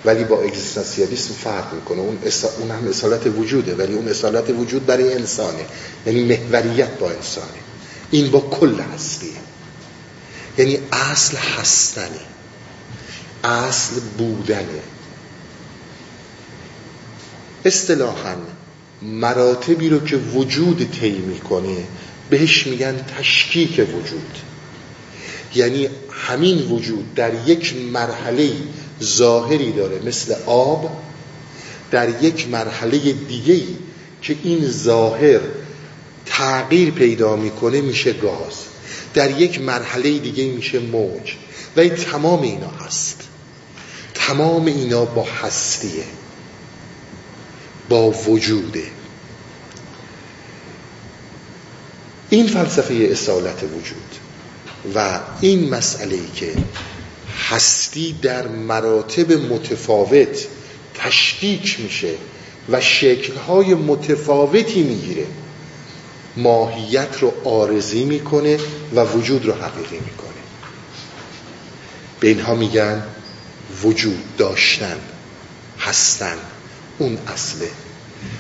[0.06, 2.00] ولی با اگزیستانسیالیسم فرق می‌کنه.
[2.00, 2.18] اون,
[2.60, 5.66] اون هم اصالت وجوده ولی اون اصالت وجود برای انسانه.
[6.06, 7.63] یعنی محوریت با انسانه.
[8.14, 9.30] این با کل هستیه
[10.58, 12.20] یعنی اصل هستنه.
[13.44, 14.82] اصل بودنه.
[17.66, 18.36] اصطلاحا
[19.02, 21.78] مراتبی رو که وجود طی می‌کنه
[22.30, 24.38] بهش میگن تشکیک وجود.
[25.56, 28.52] یعنی همین وجود در یک مرحله
[29.04, 31.02] ظاهری داره مثل آب
[31.92, 33.62] در یک مرحله دیگه
[34.22, 35.40] که این ظاهر
[36.38, 38.54] تغییر پیدا می‌کنه میشه گاز.
[39.14, 41.34] در یک مرحله دیگه میشه موج.
[41.78, 43.22] و تمام اینا هست.
[44.14, 46.04] تمام اینا با هستیه.
[47.90, 48.84] با وجوده.
[52.30, 54.16] این فلسفه اصالت وجود.
[54.96, 56.54] و این مسئله که
[57.50, 60.48] هستی در مراتب متفاوت
[60.96, 62.14] تشکیک میشه
[62.70, 65.26] و شکلهای متفاوتی می‌گیره.
[66.38, 68.60] ماهیت رو آرزی می‌کنه
[68.96, 70.30] و وجود رو حقیقی می‌کنه.
[72.20, 73.04] به اینها میگن
[73.84, 74.98] وجود داشتن
[75.80, 76.38] هستن.
[76.98, 77.70] اون اصله.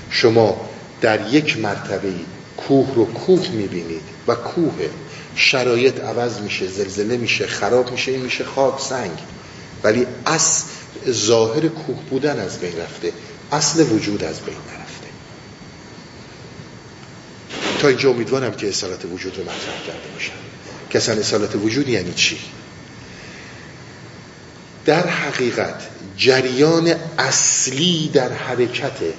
[0.09, 0.69] شما
[1.01, 2.13] در یک مرتبه
[2.57, 4.89] کوه رو کوه می‌بینید و کوه
[5.35, 9.19] شرایط عوض میشه زلزله میشه خراب میشه این میشه خاک سنگ.
[9.83, 10.63] ولی اصل
[11.09, 13.11] ظاهر کوه بودن از بین رفته
[13.51, 14.82] اصل وجود از بین نرفته
[17.83, 20.31] تا اینجا امیدوارم که اصالت وجود رو مطرح کرده باشم.
[20.89, 22.37] که اصلا اصالت وجود یعنی چی؟
[24.85, 29.13] در حقیقت جریان اصلی در حرکته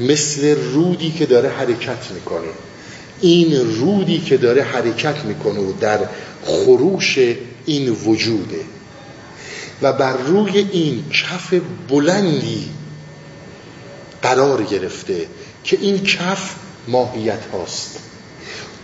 [0.00, 2.48] مثل رودی که داره حرکت می‌کنه.
[3.20, 5.98] این رودی که داره حرکت می‌کنه و در
[6.44, 7.18] خروش
[7.66, 8.60] این وجوده.
[9.82, 11.54] و بر روی این کف
[11.88, 12.70] بلندی
[14.22, 15.26] قرار گرفته
[15.64, 16.54] که این کف
[16.88, 17.98] ماهیت هاست.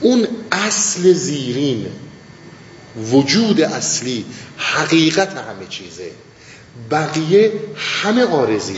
[0.00, 1.87] اون اصل زیرین
[3.12, 4.24] وجود اصلی
[4.56, 6.11] حقیقت همه چیزه.
[6.90, 8.76] بقیه همه آرزی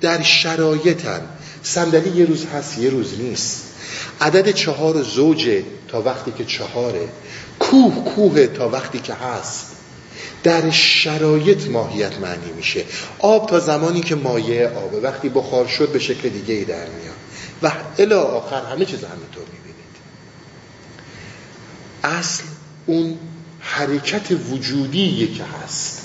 [0.00, 1.20] در شرایطن.
[1.62, 3.62] صندلی یه روز هست یه روز نیست.
[4.20, 7.08] عدد چهار زوجه تا وقتی که چهاره.
[7.60, 9.66] کوه کوه تا وقتی که هست.
[10.42, 12.84] در شرایط ماهیت معنی میشه.
[13.18, 15.00] آب تا زمانی که مایه آبه.
[15.00, 17.25] وقتی بخار شد به شکل دیگه ای در میاد.
[17.62, 19.96] و الا آخر همه چیز همینطور می‌بینید.
[22.04, 22.42] اصل
[22.86, 23.18] اون
[23.60, 26.02] حرکت وجودی که هست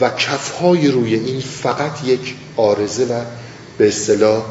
[0.00, 3.24] و کفهای روی این فقط یک آرزه و
[3.78, 4.44] به اصطلاح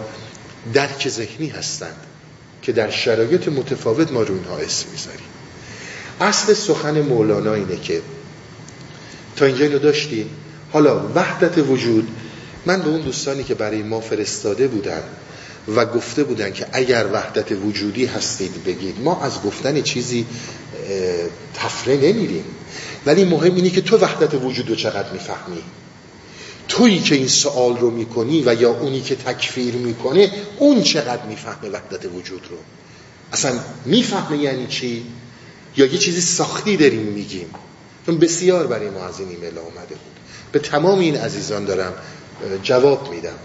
[0.74, 1.96] درک ذهنی هستند
[2.62, 5.28] که در شرایط متفاوت ما رو اینها اسم می‌ذاریم.
[6.22, 8.02] اصل سخن مولانا اینه که
[9.36, 10.30] تا اینجا اینو داشتی
[10.72, 12.08] حالا وحدت وجود
[12.66, 15.04] من به اون دوستانی که برای ما فرستاده بودن
[15.76, 19.02] و گفته بودن که اگر وحدت وجودی هستید بگید.
[19.02, 20.26] ما از گفتن چیزی
[21.54, 22.44] تفره نمیریم.
[23.06, 25.64] ولی مهم اینه که تو وحدت وجود رو چقدر می‌فهمی.
[26.68, 31.70] تویی که این سوال رو می‌کنی و یا اونی که تکفیر می‌کنه اون چقدر می‌فهمه
[31.70, 32.58] وحدت وجود رو.
[33.34, 35.06] اصلا می‌فهمه یعنی چی؟
[35.78, 37.50] یا یه چیزی ساختی داریم میگیم.
[38.06, 40.20] چون بسیار برای ما از این ایمیل آمده بود.
[40.52, 41.94] به تمام این عزیزان دارم
[42.64, 43.38] جواب میدم.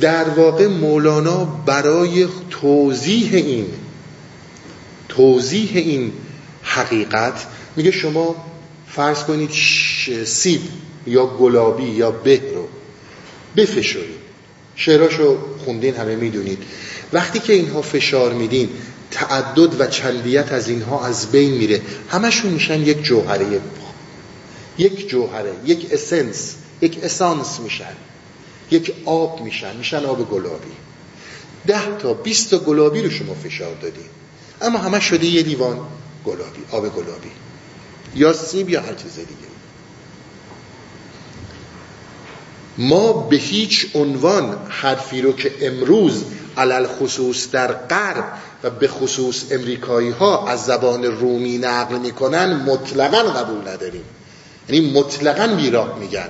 [0.00, 3.66] در واقع مولانا برای توضیح این
[5.08, 6.12] توضیح این
[6.62, 8.36] حقیقت میگه شما
[8.88, 9.50] فرض کنید
[10.24, 10.60] سیب
[11.06, 12.68] یا گلابی یا به رو
[13.56, 14.26] بفشارید.
[14.76, 16.58] شعراشو خوندین همه می‌دونید.
[17.12, 18.68] وقتی که اینها فشار میدین
[19.10, 21.82] تعدد و چندیت از اینها از بین میره.
[22.10, 23.60] همشون میشن یک جوهره
[24.78, 27.94] یک جوهره یک اسنس یک اسانس میشن.
[28.70, 30.72] یک آب میشن میشن آب گلابی.
[31.66, 34.08] ده تا بیست تا گلابی رو شما فشار دادین
[34.62, 35.78] اما همه شده یه لیوان
[36.24, 37.30] گلابی آب گلابی.
[38.14, 39.46] یا سیب یا هر چیز دیگه.
[42.78, 46.24] ما به هیچ عنوان حرفی رو که امروز
[46.56, 48.24] علل خصوص در غرب
[48.62, 54.04] و به خصوص امریکایی ها از زبان رومی نقل می‌کنن مطلقا قبول نداریم.
[54.68, 56.28] یعنی مطلقا بیراه میگن.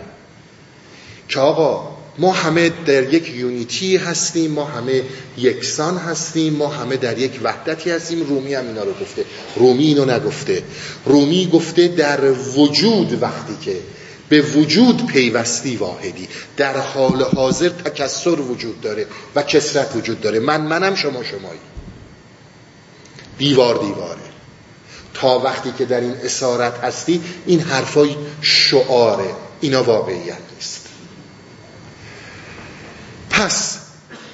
[1.29, 5.03] که آقا ما همه در یک یونیتی هستیم ما همه
[5.39, 8.27] یکسان هستیم ما همه در یک وحدتی هستیم.
[8.27, 9.25] رومی هم اینا رو گفته.
[9.57, 10.63] رومی اینو نگفته.
[11.05, 13.77] رومی گفته در وجود وقتی که
[14.29, 16.29] به وجود پیوستی واحدی.
[16.57, 20.39] در حال حاضر تکسر وجود داره و کسرت وجود داره.
[20.39, 21.61] من منم شما شمایی.
[23.39, 24.21] دیوار دیواره.
[25.15, 29.31] تا وقتی که در این اسارت هستی این حرفای شعاره.
[29.61, 30.86] اینا واقعیت نیست.
[33.37, 33.79] پس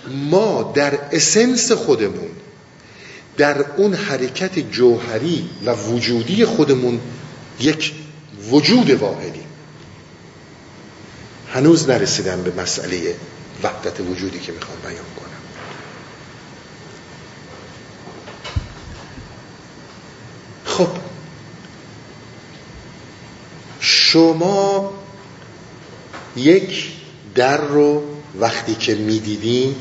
[0.09, 2.31] ما در اسنس خودمون
[3.37, 7.01] در اون حرکت جوهری و وجودی خودمون
[7.61, 7.93] یک
[8.51, 9.45] وجود واحدی.
[11.55, 13.17] هنوز نرسیدم به مسئله
[13.63, 15.43] وحدت وجودی که می‌خوام بیان کنم.
[20.65, 20.89] خب
[23.81, 24.93] شما
[26.37, 26.93] یک
[27.35, 29.75] در رو وقتی که می‌دیدین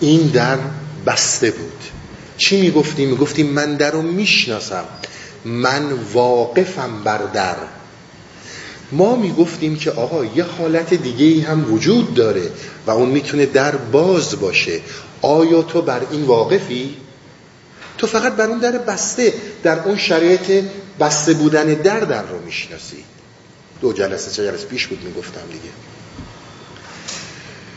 [0.00, 0.58] این در
[1.06, 1.82] بسته بود.
[2.36, 4.84] چی می‌گفتیم؟ می‌گفتیم من در رو می‌شناسم.
[5.44, 7.56] من واقفم بر در.
[8.92, 12.50] ما می‌گفتیم که آقا یه حالت دیگه ای هم وجود داره
[12.86, 14.80] و اون می‌تونه در باز باشه.
[15.22, 16.96] آیا تو بر این واقفی؟
[17.98, 20.64] تو فقط بر اون در بسته در اون شرایط
[21.00, 23.04] بسته بودن در در رو می‌شناسی.
[23.80, 25.91] دو جلسه چه جلسه پیش بود می‌گفتم دیگه.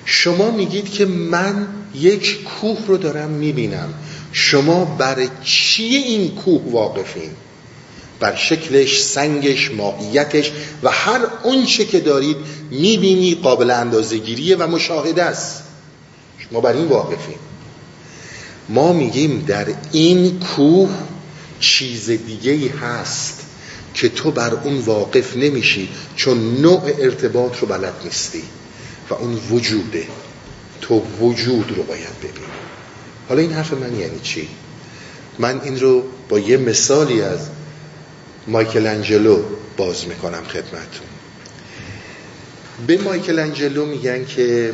[0.05, 3.93] شما میگید که من یک کوه رو دارم می‌بینم.
[4.31, 7.31] شما بر چی این کوه واقفین؟
[8.19, 10.51] بر شکلش، سنگش، ماهیتش
[10.83, 12.37] و هر اونچه که دارید
[12.71, 15.63] می‌بینی قابل اندازگیریه و مشاهده است.
[16.39, 17.37] شما بر این واقفین.
[18.69, 20.89] ما میگیم در این کوه
[21.59, 23.41] چیز دیگه ای هست
[23.93, 28.43] که تو بر اون واقف نمیشی چون نوع ارتباط رو بلد نیستی.
[29.09, 30.07] و اون وجوده.
[30.81, 32.45] تو وجود رو باید ببینی.
[33.29, 34.47] حالا این حرف من یعنی چی؟
[35.39, 37.39] من این رو با یه مثالی از
[38.47, 39.43] مایکل انجلو
[39.77, 41.07] باز می‌کنم خدمتون
[42.87, 44.73] به مایکل انجلو میگن که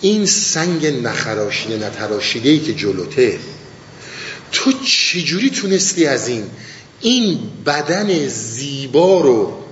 [0.00, 3.38] این سنگ نخراشیده نتراشیده ای که جلوته
[4.52, 6.44] تو چجوری تونستی از این
[7.00, 9.65] این بدن زیبا رو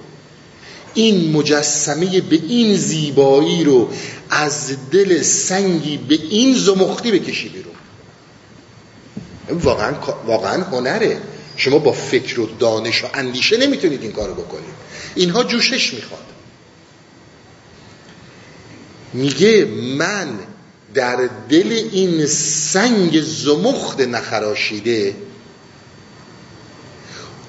[0.94, 3.88] این مجسمه به این زیبایی رو
[4.30, 7.74] از دل سنگی به این زمختی بکشی بیرون.
[9.50, 9.94] واقعا,
[10.26, 11.20] واقعا هنره.
[11.56, 14.74] شما با فکر و دانش و اندیشه نمی‌تونید این کارو بکنید.
[15.14, 16.24] اینها جوشش می‌خواد.
[19.12, 19.64] میگه
[19.98, 20.28] من
[20.94, 25.14] در دل این سنگ زمخت نخراشیده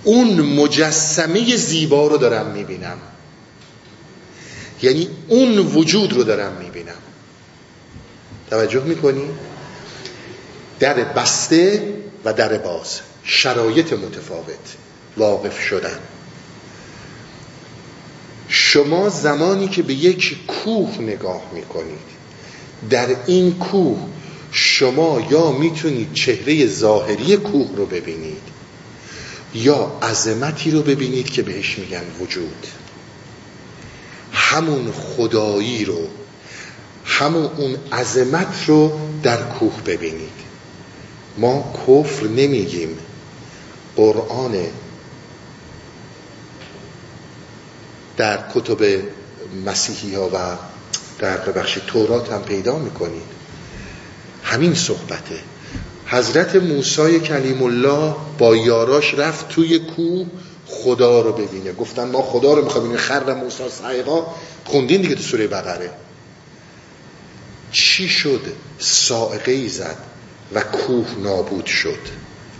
[0.03, 2.97] اون مجسمه زیبا رو دارم می‌بینم.
[4.81, 6.95] یعنی اون وجود رو دارم می‌بینم.
[8.49, 9.29] توجه می‌کنی؟
[10.79, 11.93] در بسته
[12.25, 12.99] و در باز.
[13.23, 14.75] شرایط متفاوت.
[15.17, 15.99] واقف شدن.
[18.47, 22.15] شما زمانی که به یک کوه نگاه می‌کنید
[22.89, 23.99] در این کوه
[24.51, 28.41] شما یا می‌تونید چهره ظاهری کوه رو ببینید
[29.53, 32.67] یا عظمتی رو ببینید که بهش میگن وجود.
[34.51, 36.07] همون خدایی رو
[37.05, 40.45] همون اون عظمت رو در کوه ببینید.
[41.37, 42.97] ما کفر نمیگیم.
[43.95, 44.55] قرآن
[48.17, 49.01] در کتب
[49.65, 50.57] مسیحی ها و
[51.19, 53.35] در ببخشید تورات هم پیدا می‌کنید.
[54.43, 55.39] همین صحبته.
[56.07, 60.27] حضرت موسی کلیم الله با یاراش رفت توی کوه
[60.67, 61.73] خدا رو ببینه.
[61.73, 63.05] گفتن ما خدا رو می‌خوایم ببینیم.
[63.05, 64.25] خر موسی سعیقا
[64.65, 65.89] خوندین دیگه تو سوره بقره.
[67.71, 68.41] چی شد؟
[68.79, 69.97] سائقه ای زد
[70.53, 71.99] و کوه نابود شد.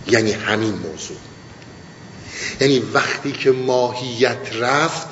[0.08, 1.16] یعنی همین موضوع.
[2.60, 5.06] یعنی وقتی که ماهیت رفت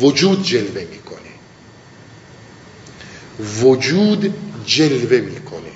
[0.00, 1.18] وجود جلوه می‌کنه.
[3.60, 4.34] وجود
[4.66, 5.72] جلوه می‌کنه.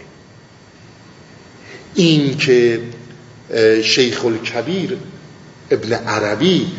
[1.95, 2.83] این که
[3.85, 4.99] شیخ الکبیر
[5.73, 6.73] ابن عربی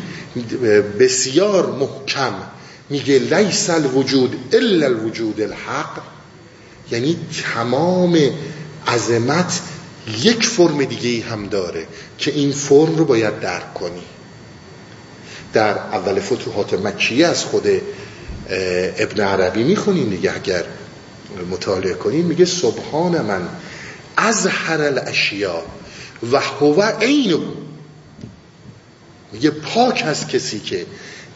[1.00, 2.32] بسیار محکم
[2.90, 6.02] میگه لیس الوجود الا الوجود الحق
[6.90, 7.16] یعنی
[7.54, 8.18] تمام
[8.86, 9.60] عظمت
[10.22, 11.86] یک فرم دیگه هم داره
[12.18, 14.02] که این فرم رو باید درک کنی.
[15.52, 17.66] در اول فتوحات مکیه از خود
[18.98, 20.64] ابن عربی می‌خونیم دیگه اگر
[21.50, 23.48] مطالعه کنیم میگه سبحان من
[24.16, 25.62] از هر الاشیا
[26.32, 27.40] و هو عین
[29.34, 30.86] میگه پاک از کسی که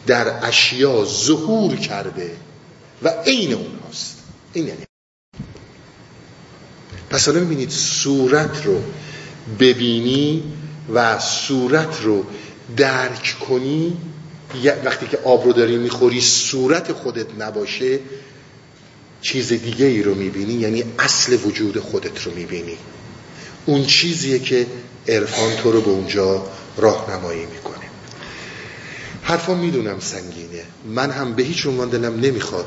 [0.07, 2.31] در اشیا ظهور کرده
[3.03, 4.17] و عین اونهاست
[4.53, 4.83] این یعنی.
[7.09, 8.81] پس حالا می‌بینید صورت رو
[9.59, 10.43] ببینی
[10.93, 12.25] و صورت رو
[12.77, 13.97] درک کنی.
[14.85, 17.99] وقتی که آب رو داری می‌خوری صورت خودت نباشه
[19.21, 20.53] چیز دیگه ای رو می‌بینی.
[20.53, 22.77] یعنی اصل وجود خودت رو می‌بینی.
[23.65, 24.67] اون چیزیه که
[25.07, 26.47] عرفان تو رو به اونجا
[26.77, 27.68] راهنمایی می‌کنه.
[29.29, 30.63] حرفا می‌دونم سنگینه.
[30.85, 32.65] من هم به هیچ عنوان دلم نمی‌خواد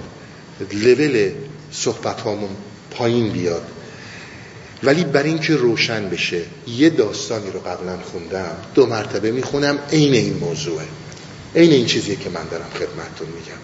[0.72, 1.30] لول
[1.72, 2.56] صحبت هامون
[2.90, 3.62] پایین بیاد.
[4.82, 10.36] ولی بر اینکه روشن بشه یه داستانی رو قبلا خوندم دو مرتبه می‌خونم عین این
[10.38, 10.84] موضوعه.
[11.56, 13.62] عین این چیزیه که من دارم خدمتتون میگم.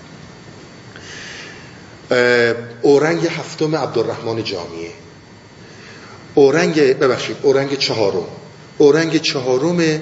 [2.82, 4.90] اورنگ هفتم عبدالرحمن جامیه.
[6.34, 8.26] اورنگ ببخشید اورنگ چهارم.
[8.78, 10.01] اورنگ چهارم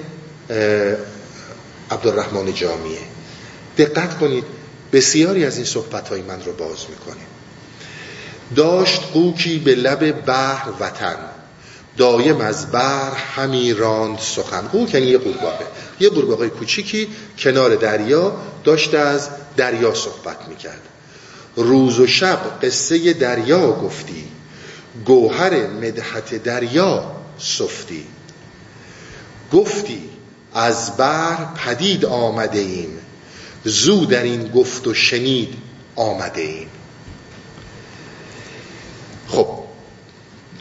[1.90, 2.98] عبدالرحمن جامیه.
[3.78, 4.44] دقت کنید
[4.92, 7.22] بسیاری از این صحبت های من رو باز می‌کنه
[8.56, 11.16] داشت قوکی به لب بحر وطن.
[11.96, 14.60] دایم از بحر همی راند سخن.
[14.60, 15.66] قوک یعنی یه قورباغه.
[16.00, 17.08] یه قورباغه کوچیکی
[17.38, 20.82] کنار دریا داشت از دریا صحبت می‌کرد.
[21.56, 24.24] روز و شب قصه دریا گفتی.
[25.04, 28.04] گوهر مدحت دریا صفتی
[29.52, 30.15] گفتی
[30.56, 32.98] از بر پدید آمده ایم
[33.64, 35.54] زو در این گفت و شنید
[35.96, 36.68] آمده ایم
[39.28, 39.48] خب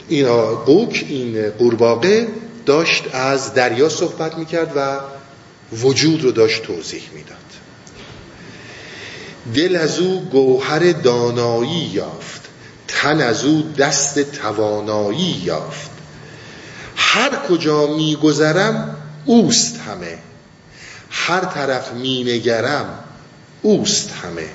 [0.08, 2.28] این قوک این قورباغه
[2.66, 5.00] داشت از دریا صحبت می‌کرد و
[5.76, 7.36] وجود رو داشت توضیح می‌داد.
[9.54, 12.40] دل از او گوهر دانایی یافت
[12.88, 15.90] تن از او دست توانایی یافت.
[16.96, 18.96] هر کجا میگذرم
[19.26, 20.18] اوست همه.
[21.10, 22.98] هر طرف مینگرم
[23.62, 24.48] اوست همه.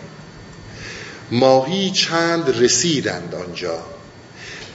[1.31, 3.83] ماهی چند رسیدند آنجا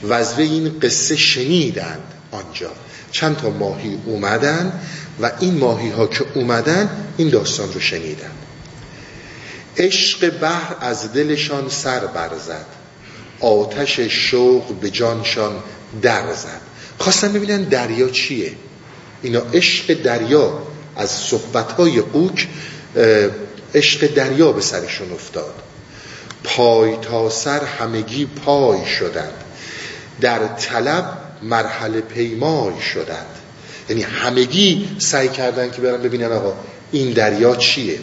[0.03, 2.71] و این قصه شنیدند آنجا.
[3.11, 4.79] چند تا ماهی اومدن
[5.21, 8.31] و این ماهی ها که اومدن این داستان رو شنیدن
[9.77, 12.65] عشق بحر از دلشان سر برزد
[13.39, 15.55] آتش شوق به جانشان
[16.01, 16.61] در زد.
[16.97, 18.51] خواستم ببینن دریا چیه.
[19.27, 20.61] اینا عشق دریا
[20.95, 22.47] از صحبتهای قوک
[23.75, 25.53] عشق دریا به سرشون افتاد.
[26.43, 29.43] پای تا سر همگی پای شدند.
[30.21, 33.35] در طلب مرحله پیمای شدند.
[33.89, 36.53] یعنی همگی سعی کردن که برن ببینن آقا
[36.91, 37.99] این دریا چیه.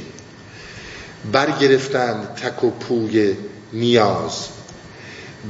[1.33, 3.37] برگرفتند تک و پوی
[3.73, 4.49] نیاز.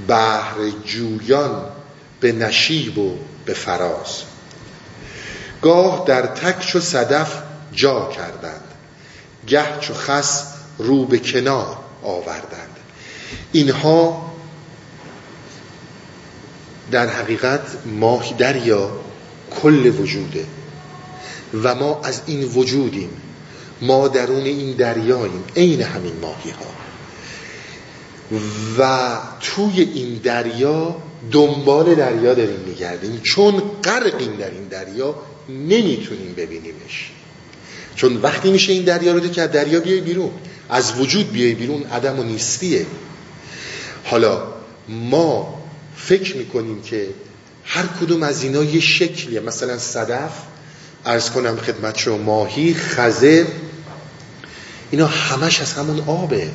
[0.08, 0.56] بحر
[0.86, 1.62] جویان
[2.20, 4.33] به نشیب و به فراز.
[5.64, 7.42] گاه در تک چو صدف
[7.72, 8.64] جا کردند.
[9.46, 10.44] گه چو خس
[10.78, 12.76] رو به کنار آوردند.
[13.52, 14.30] اینها
[16.90, 18.90] در حقیقت ماه دریا
[19.62, 20.46] کل وجوده
[21.62, 23.10] و ما از این وجودیم.
[23.82, 25.44] ما درون این دریاییم.
[25.56, 26.74] عین همین ماهی ها
[28.78, 29.08] و
[29.40, 30.96] توی این دریا
[31.32, 33.20] دنبال دریا داریم میگردیم.
[33.22, 35.14] چون غرقیم در این دریا
[35.48, 37.10] نمی‌تونیم ببینیمش.
[37.96, 40.30] چون وقتی میشه این دریا رو که دریا بیای بیرون
[40.68, 42.86] از وجود بیای بیرون عدم و نیستیه.
[44.04, 44.42] حالا
[44.88, 45.64] ما
[45.96, 47.08] فکر می‌کنیم که
[47.64, 49.40] هر کدوم از اینا یه شکلیه.
[49.40, 50.32] مثلا صدف
[51.04, 53.46] ارز کنم خدمت شما ماهی خزه
[54.90, 56.50] اینا همش از همون آبه.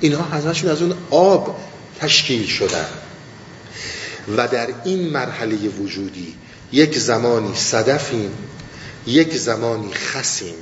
[0.00, 1.60] اینها همشون از اون آب
[2.00, 2.88] تشکیل شدن.
[4.36, 6.34] و در این مرحله وجودی
[6.74, 8.30] یک زمانی صدفیم
[9.06, 10.54] یک زمانی خسیم.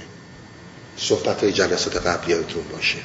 [0.97, 2.99] صحبت های جلسات قبلیاتون باشه.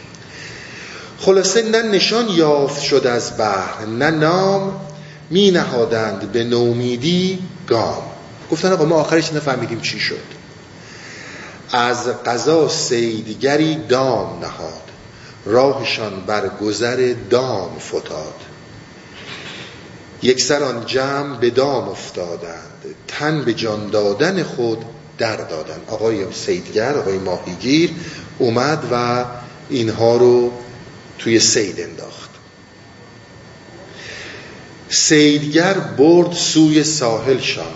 [1.19, 4.81] خلاصه نه نشان یافت شد از بحر نه نام
[5.29, 8.03] می نهادند به نومیدی گام.
[8.51, 10.37] گفتن آقا ما آخرش نفهمیدیم چی شد.
[11.71, 14.81] از قضا سیدگری دام نهاد
[15.45, 18.35] راهشان بر گذر دام فتاد.
[20.21, 22.76] یک آن جمع به دام افتادند.
[23.07, 24.85] تن به جان دادن خود
[25.17, 25.79] در دادن.
[25.87, 27.91] آقای سیدگر آقای ماهیگیر
[28.39, 29.25] اومد و
[29.69, 30.51] اینها رو
[31.19, 32.29] توی سید انداخت.
[34.89, 37.73] سیدگر برد سوی ساحلشان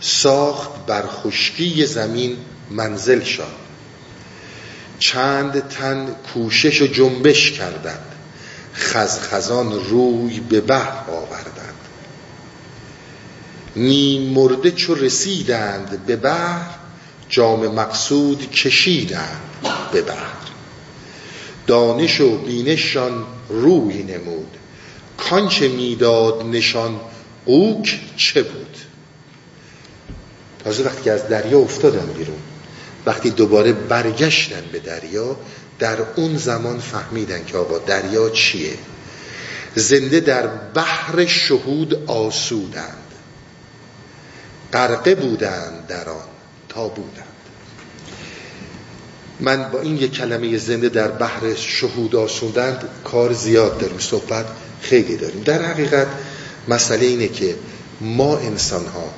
[0.00, 2.36] ساخت بر خشکی زمین
[2.70, 3.46] منزلشان
[4.98, 8.06] چند تن کوشش و جنبش کردند.
[8.74, 11.69] خزخزان روی به بحر آوردند.
[13.76, 16.70] نیم مرده چو رسیدند به بحر
[17.28, 19.40] جام مقصود کشیدند
[19.92, 20.40] به بحر.
[21.66, 24.56] دانش و بینششان روی نمود
[25.16, 27.00] کانچه می‌داد نشان
[27.46, 28.76] قوک چه بود.
[30.64, 32.38] تازه وقتی از دریا افتادن بیرون
[33.06, 35.36] وقتی دوباره برگشتن به دریا
[35.78, 38.74] در اون زمان فهمیدن که آقا دریا چیه.
[39.74, 42.99] زنده در بحر شهود آسودند
[44.72, 46.24] غرقه بودند در آن
[46.68, 47.24] تا بودند.
[49.40, 54.46] من با این یک کلمه زنده در بحر شهود آسودند کار زیاد داریم صحبت
[54.80, 55.42] خیلی داریم.
[55.42, 56.06] در حقیقت
[56.68, 57.54] مسئله اینه که
[58.00, 59.14] ما انسان ها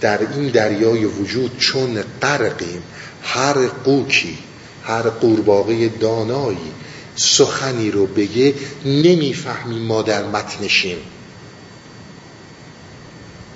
[0.00, 2.82] در این دریای وجود چون غرقیم
[3.22, 4.38] هر قوکی
[4.84, 6.72] هر قورباغه دانایی
[7.16, 10.98] سخنی رو بگه نمی‌فهمیم ما در متنشیم.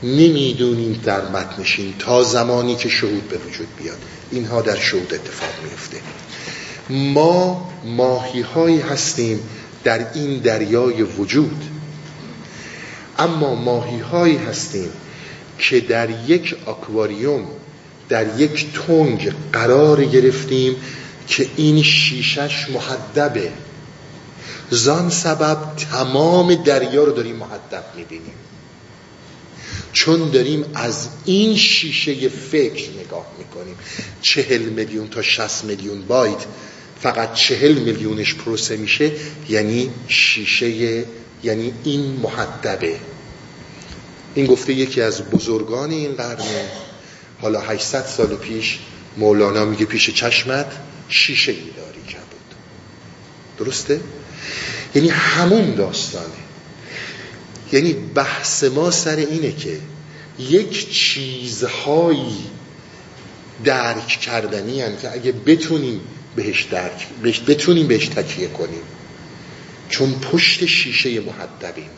[0.03, 3.99] نمی‌دونیم در متنشیم تا زمانی که شهود به وجود بیاد.
[4.31, 6.01] اینها در شهود اتفاق میفته
[6.91, 9.41] ما ماهی هایی هستیم
[9.85, 11.65] در این دریای وجود.
[13.19, 14.91] اما ماهی هایی هستیم
[15.59, 17.45] که در یک آکواریوم
[18.09, 20.77] در یک تنگ قرار گرفتیم
[21.27, 23.53] که این شیشش محدبه
[24.71, 28.35] زان سبب تمام دریا رو داریم محدب می‌بینیم.
[29.93, 33.77] چون داریم از این شیشه فکر نگاه می‌کنیم.
[34.23, 36.47] چهل میلیون تا شست میلیون بایت
[37.01, 39.13] فقط چهل میلیونش پروسه میشه
[39.49, 41.05] یعنی شیشه
[41.43, 42.97] یعنی این محدبه.
[44.35, 46.69] این گفته یکی از بزرگان این قرنه
[47.41, 48.79] حالا 800 سال پیش
[49.17, 50.67] مولانا میگه پیش چشمت
[51.09, 52.55] شیشه ای داری بود
[53.59, 54.01] درسته؟
[54.95, 56.27] یعنی همون داستانه.
[57.73, 59.79] یعنی بحث ما سر اینه که
[60.39, 62.37] یک چیزهایی
[63.65, 66.01] درک کردنی هن که اگه بتونیم
[66.37, 68.83] بهش درک بهش بتونیم بهش تکیه کنیم.
[69.89, 71.91] چون پشت شیشه محدبیم.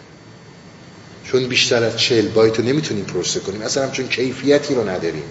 [1.25, 3.63] چون بیشتر از چهل بایت رو نمی‌تونیم پروسه کنیم.
[3.63, 5.23] اصلا همچون کیفیتی رو نداریم.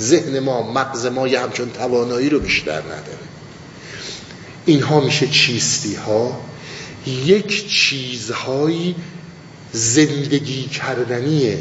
[0.00, 3.18] ذهن ما مغز ما یه همچون توانایی رو بیشتر نداره.
[4.66, 6.40] اینها میشه چیستی ها
[7.06, 8.94] یک چیزهایی
[9.74, 11.58] زندگی کردنیه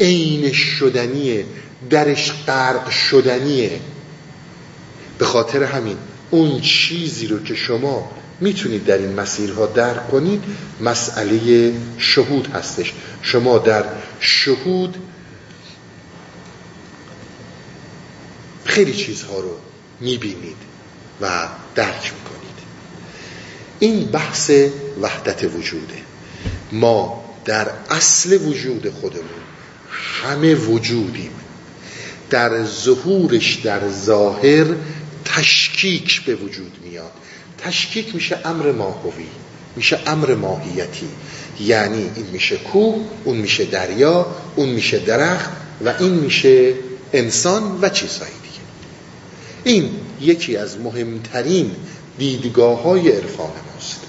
[0.00, 1.44] عین شدنیه
[1.90, 3.80] درش غرق شدنیه.
[5.18, 5.96] به خاطر همین
[6.30, 8.10] اون چیزی رو که شما
[8.40, 10.44] می‌تونید در این مسیرها درک کنید
[10.80, 12.92] مسئله شهود هستش.
[13.22, 13.84] شما در
[14.20, 14.96] شهود
[18.64, 19.56] خیلی چیزها رو
[20.00, 20.56] می‌بینید
[21.20, 22.50] و درک می‌کنید.
[23.78, 24.50] این بحث
[25.00, 25.98] وحدت وجوده.
[26.72, 29.40] ما در اصل وجود خودمون
[30.22, 31.30] همه وجودیم.
[32.30, 34.66] در ظهورش در ظاهر
[35.24, 37.12] تشکیک به وجود میاد.
[37.58, 39.26] تشکیک میشه امر ماهوی
[39.76, 41.08] میشه امر ماهیتی.
[41.60, 44.26] یعنی این میشه کوه اون میشه دریا
[44.56, 45.50] اون میشه درخت
[45.84, 46.74] و این میشه
[47.12, 48.64] انسان و چیزهای دیگه.
[49.64, 51.76] این یکی از مهمترین
[52.18, 54.00] دیدگاه های عرفان ماست.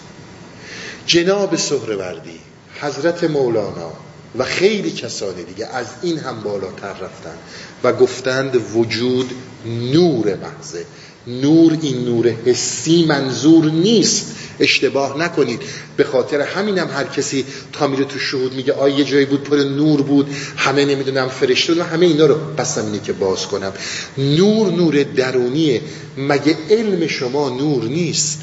[1.05, 2.39] جناب سهروردی
[2.81, 3.93] حضرت مولانا
[4.37, 7.35] و خیلی کسان دیگه از این هم بالاتر رفتن
[7.83, 9.31] و گفتند وجود
[9.65, 10.85] نور محضه.
[11.27, 14.25] نور این نور حسی منظور نیست.
[14.59, 15.61] اشتباه نکنید.
[15.97, 19.55] به خاطر همینم هر کسی تا میره تو شهود میگه آیا یه جایی بود پر
[19.55, 20.27] نور بود.
[20.57, 23.73] همه نمی‌دونم فرشته و همه اینا رو قسم اینه که باز کنم.
[24.17, 25.81] نور نور درونیه.
[26.17, 28.41] مگه علم شما نور نیست؟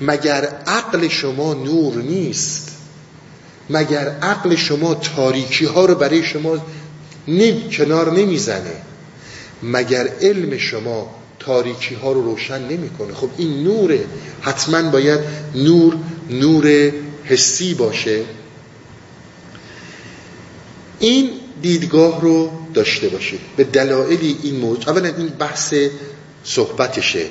[0.00, 2.63] مگر عقل شما نور نیست؟
[3.70, 6.58] مگر عقل شما تاریکی ها رو برای شما
[7.72, 8.76] کنار نمی‌زنه؟
[9.62, 14.04] مگر علم شما تاریکی ها رو روشن نمی‌کنه؟ خب این نوره.
[14.40, 15.20] حتما باید
[15.54, 15.96] نور
[16.30, 16.92] نور
[17.24, 18.22] حسی باشه.
[20.98, 21.30] این
[21.62, 23.40] دیدگاه رو داشته باشید.
[23.56, 24.90] به دلایلی این موضوع.
[24.90, 25.74] اولا این بحث
[26.44, 27.26] صحبتشه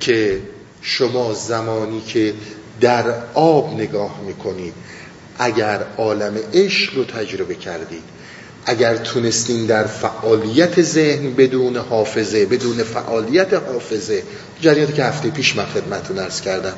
[0.00, 0.40] که
[0.82, 2.34] شما زمانی که
[2.80, 4.72] در آب نگاه می‌کنید
[5.38, 8.02] اگر عالم عشق رو تجربه کردید
[8.66, 14.22] اگر تونستیم در فعالیت ذهن بدون حافظه بدون فعالیت حافظه
[14.60, 16.74] جریاتی که هفته پیش من خدمتتون ارز کردم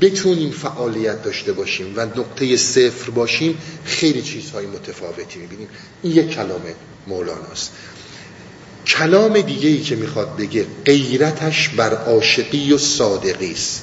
[0.00, 5.68] بتونیم فعالیت داشته باشیم و نقطه صفر باشیم خیلی چیزهای متفاوتی می‌بینیم
[6.02, 6.62] این یک کلام
[7.06, 7.72] مولاناست
[8.86, 13.82] کلام دیگه ای که می‌خواد بگه غیرتش بر عاشقی و صادقی است.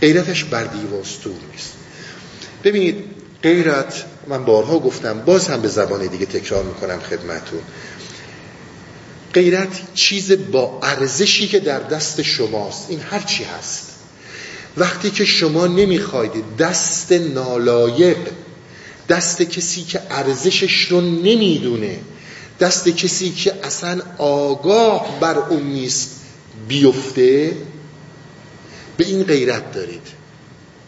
[0.00, 1.72] غیرتش بر دیواستور نیست.
[2.64, 3.15] ببینید
[3.46, 7.60] غیرت من بارها گفتم باز هم به زبان دیگه تکرار می‌کنم خدمتون
[9.34, 12.86] غیرت چیز با ارزشی که در دست شماست.
[12.88, 13.90] این هر چی هست.
[14.76, 18.16] وقتی که شما نمی‌خواید دست نالایق
[19.08, 21.98] دست کسی که ارزشش رو نمی‌دونه
[22.60, 26.10] دست کسی که اصلا آگاه بر اون نیست
[26.68, 27.52] بیفته
[28.96, 30.06] به این غیرت دارید.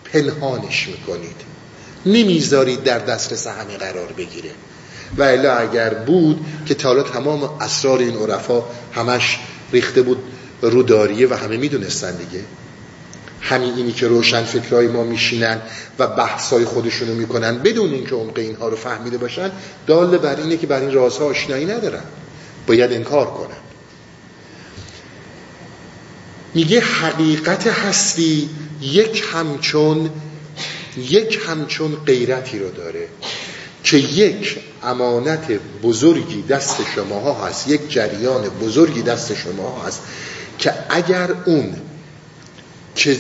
[0.05, 1.48] پنهانش می‌کنید.
[2.13, 4.51] نمی‌ذارید در دسترس همه قرار بگیره.
[5.17, 8.63] و الا اگر بود که تا تمام اسرار این عرفا
[8.95, 9.39] همش
[9.73, 10.19] ریخته بود
[10.63, 12.45] رو داریه و همه می‌دونستن دیگه.
[13.41, 15.61] همین اینی که روشن فکرهای ما میشینن
[15.99, 19.51] و بحثای خودشونو می‌کنن بدون اینکه عمق اینها رو فهمیده باشن
[19.87, 22.03] دال بر اینه که بر این رازها آشنایی ندارن.
[22.67, 23.57] باید انکار کنن.
[26.55, 28.51] میگه حقیقت هستی
[28.83, 30.11] یک همچون
[30.97, 33.09] یک همچون غیرتی رو داره
[33.85, 40.03] که یک امانت بزرگی دست شما هست یک جریان بزرگی دست شما هست
[40.59, 41.77] که اگر اون
[42.95, 43.17] که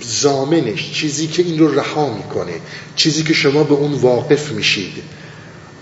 [0.00, 2.60] زامنش چیزی که این رو رها می‌کنه
[2.96, 5.02] چیزی که شما به اون واقف میشید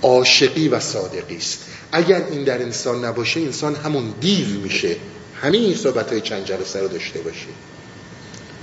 [0.03, 1.59] عاشقی و صادقی است.
[1.93, 4.97] اگر این در انسان نباشه انسان همون دیو میشه.
[5.43, 7.55] همین این صحبت های چند جلسه رو داشته باشید.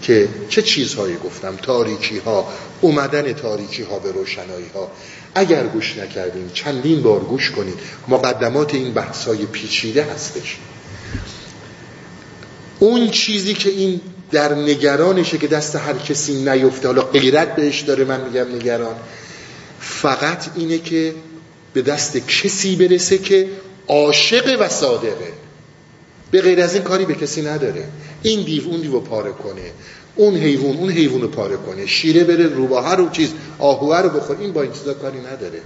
[0.07, 2.47] که چه چیزهایی گفتم؟ تاریکی ها
[2.81, 4.91] اومدن تاریکی ها به روشنایی ها
[5.35, 10.57] اگر گوش نکردیم چندین بار گوش کنید مقدمات این بحث های پیچیده هستش.
[12.79, 14.01] اون چیزی که این
[14.31, 18.95] در نگرانشه که دست هر کسی نیفته حالا غیرت بهش داره من میگم نگران.
[19.79, 21.13] فقط اینه که
[21.73, 23.47] به دست کسی برسه که
[23.87, 25.33] عاشق و صادقه.
[26.31, 27.87] به غیر از این کاری به کسی نداره.
[28.21, 29.71] این دیو اون دیو پاره کنه.
[30.17, 31.85] اون حیوان اون حیوان رو پاره کنه.
[31.85, 35.61] شیره بره روباه رو چیز آهوه رو بخور این با این چیزا کاری نداره.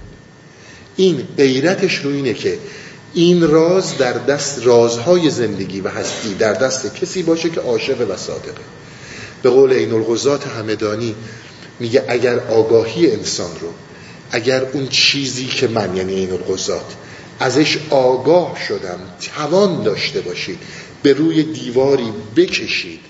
[0.96, 2.58] این غیرتش رو اینه که
[3.14, 8.16] این راز در دست رازهای زندگی و هستی در دست کسی باشه که عاشق و
[8.16, 8.62] صادقه.
[9.42, 11.14] به قول این الغزات همدانی
[11.80, 13.68] میگه اگر آگاهی انسان رو
[14.30, 16.94] اگر اون چیزی که من یعنی این الغزات
[17.40, 20.58] ازش آگاه شدم توان داشته باشید
[21.02, 23.00] به روی دیواری بکشید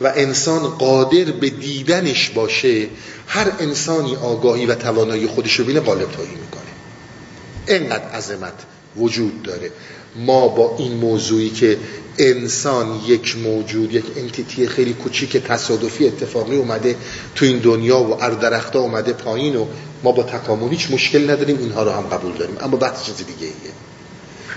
[0.00, 2.86] و انسان قادر به دیدنش باشه
[3.26, 6.62] هر انسانی آگاهی و توانایی خودش رو بینه قالب تایی می‌کنه.
[7.66, 8.52] اینقدر عظمت
[8.96, 9.70] وجود داره.
[10.16, 11.78] ما با این موضوعی که
[12.18, 16.96] انسان یک موجود یک انتیتی خیلی کوچیک تصادفی اتفاقی اومده
[17.34, 19.66] تو این دنیا و اردرختا اومده پایین و
[20.02, 22.56] ما با تکامل هیچ مشکل نداریم اینها رو هم قبول داریم.
[22.60, 23.72] اما بحث چیز دیگه ایه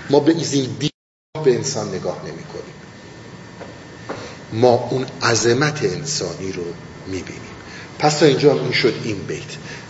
[0.09, 0.91] ما به این دید
[1.45, 2.80] به انسان نگاه نمی کنیم
[4.53, 6.63] ما اون عظمت انسانی رو
[7.07, 7.41] می‌بینیم.
[7.99, 9.41] پس تا اینجا این شد این بیت.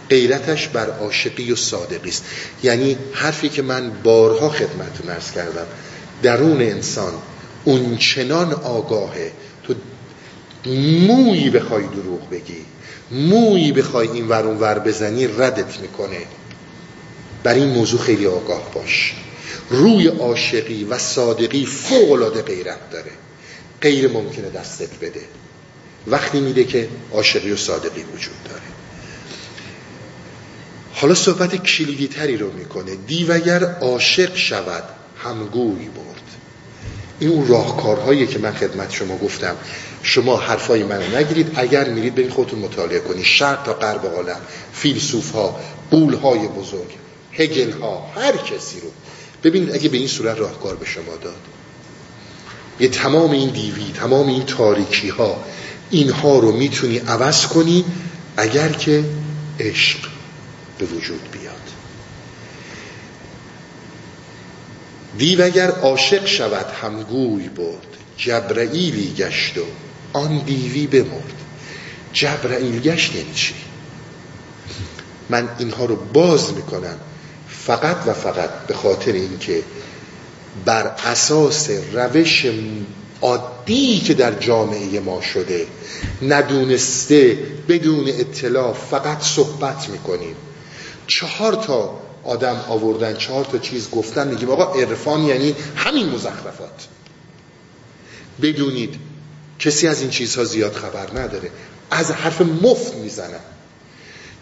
[0.09, 2.23] غیرتش بر عاشقی و صادقی است.
[2.63, 5.65] یعنی حرفی که من بارها خدمتتون ارز کردم.
[6.23, 7.13] درون انسان
[7.65, 9.31] اون چنان آگاهه.
[9.63, 9.73] تو
[11.07, 12.65] مویی بخوای دروغ بگی.
[13.11, 16.17] مویی بخوای این ور اون ور بزنی ردت می‌کنه.
[17.43, 19.13] بر این موضوع خیلی آگاه باش.
[19.69, 23.11] روی عاشقی و صادقی فوق العاده غیرت داره.
[23.81, 25.21] غیر ممکنه دستت بده.
[26.07, 28.61] وقتی میده که عاشقی و صادقی وجود داره.
[30.93, 32.95] حالا صحبت کلیدی تری رو می‌کنه.
[32.95, 34.83] دیو اگر عاشق شود
[35.17, 36.21] همگوی برد.
[37.19, 39.55] این اون راهکارهایی که من خدمت شما گفتم.
[40.03, 41.51] شما حرفای منو نگیرید.
[41.55, 43.25] اگر میرید برید خودتون مطالعه کنید.
[43.25, 44.39] شرق تا غرب عالم
[44.73, 45.59] فیلسوف ها
[45.91, 46.89] قول های بزرگ
[47.31, 48.91] هگل ها هر کسی رو.
[49.43, 51.60] ببینید اگه به این صورت راهکار به شما داد.
[52.81, 55.43] یه تمام این دیوی تمام این تاریکی ها
[55.89, 57.85] اینها رو می‌تونی عوض کنی
[58.37, 59.03] اگر که
[59.59, 59.99] عشق
[60.77, 61.55] به وجود بیاد.
[65.17, 69.65] دیو اگر عاشق شود همگوی برد جبرئیلی گشت و
[70.13, 71.33] آن دیوی بمرد.
[72.13, 73.53] جبرئیل گشت یعنی چی؟
[75.29, 76.97] من اینها رو باز می‌کنم
[77.49, 79.63] فقط و فقط به خاطر اینکه
[80.65, 82.45] بر اساس روش
[83.21, 85.67] عادی که در جامعه ما شده
[86.21, 87.37] ندونسته
[87.67, 90.35] بدون اطلاع فقط صحبت می‌کنیم.
[91.07, 96.87] چهار تا آدم آوردن چهار تا چیز گفتن میگیم آقا عرفان یعنی همین مزخرفات.
[98.41, 98.95] بدونید
[99.59, 101.51] کسی از این چیزها زیاد خبر نداره.
[101.91, 103.39] از حرف مفت می‌زنن.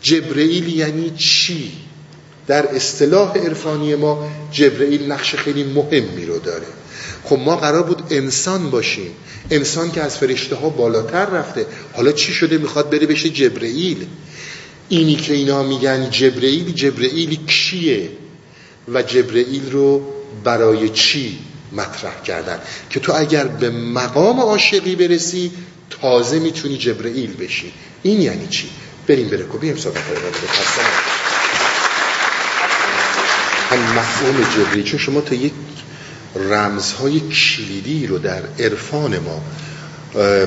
[0.01, 1.72] جبرئیل یعنی چی؟
[2.50, 6.66] در اصطلاح عرفانی ما جبرئیل نقش خیلی مهمی رو داره.
[7.24, 9.12] خب ما قرار بود انسان باشیم.
[9.52, 11.66] انسان که از فرشته ها بالاتر رفته.
[11.93, 14.06] حالا چی شده؟ می‌خواد بره بشه جبرئیل.
[14.89, 18.10] اینی که اینا میگن جبرئیل جبرئیل کیه؟
[18.93, 20.02] و جبرئیل رو
[20.43, 21.39] برای چی
[21.72, 25.52] مطرح کردن؟ که تو اگر به مقام عاشقی برسی
[25.89, 27.72] تازه می‌تونی جبرئیل بشی.
[28.04, 28.70] این یعنی چی؟
[29.08, 30.04] بریم بره بیم صحبت
[33.70, 35.54] هم مفهوم جبرئیل چون شما تا یک
[36.36, 39.42] رمزهای کلیدی رو در عرفان ما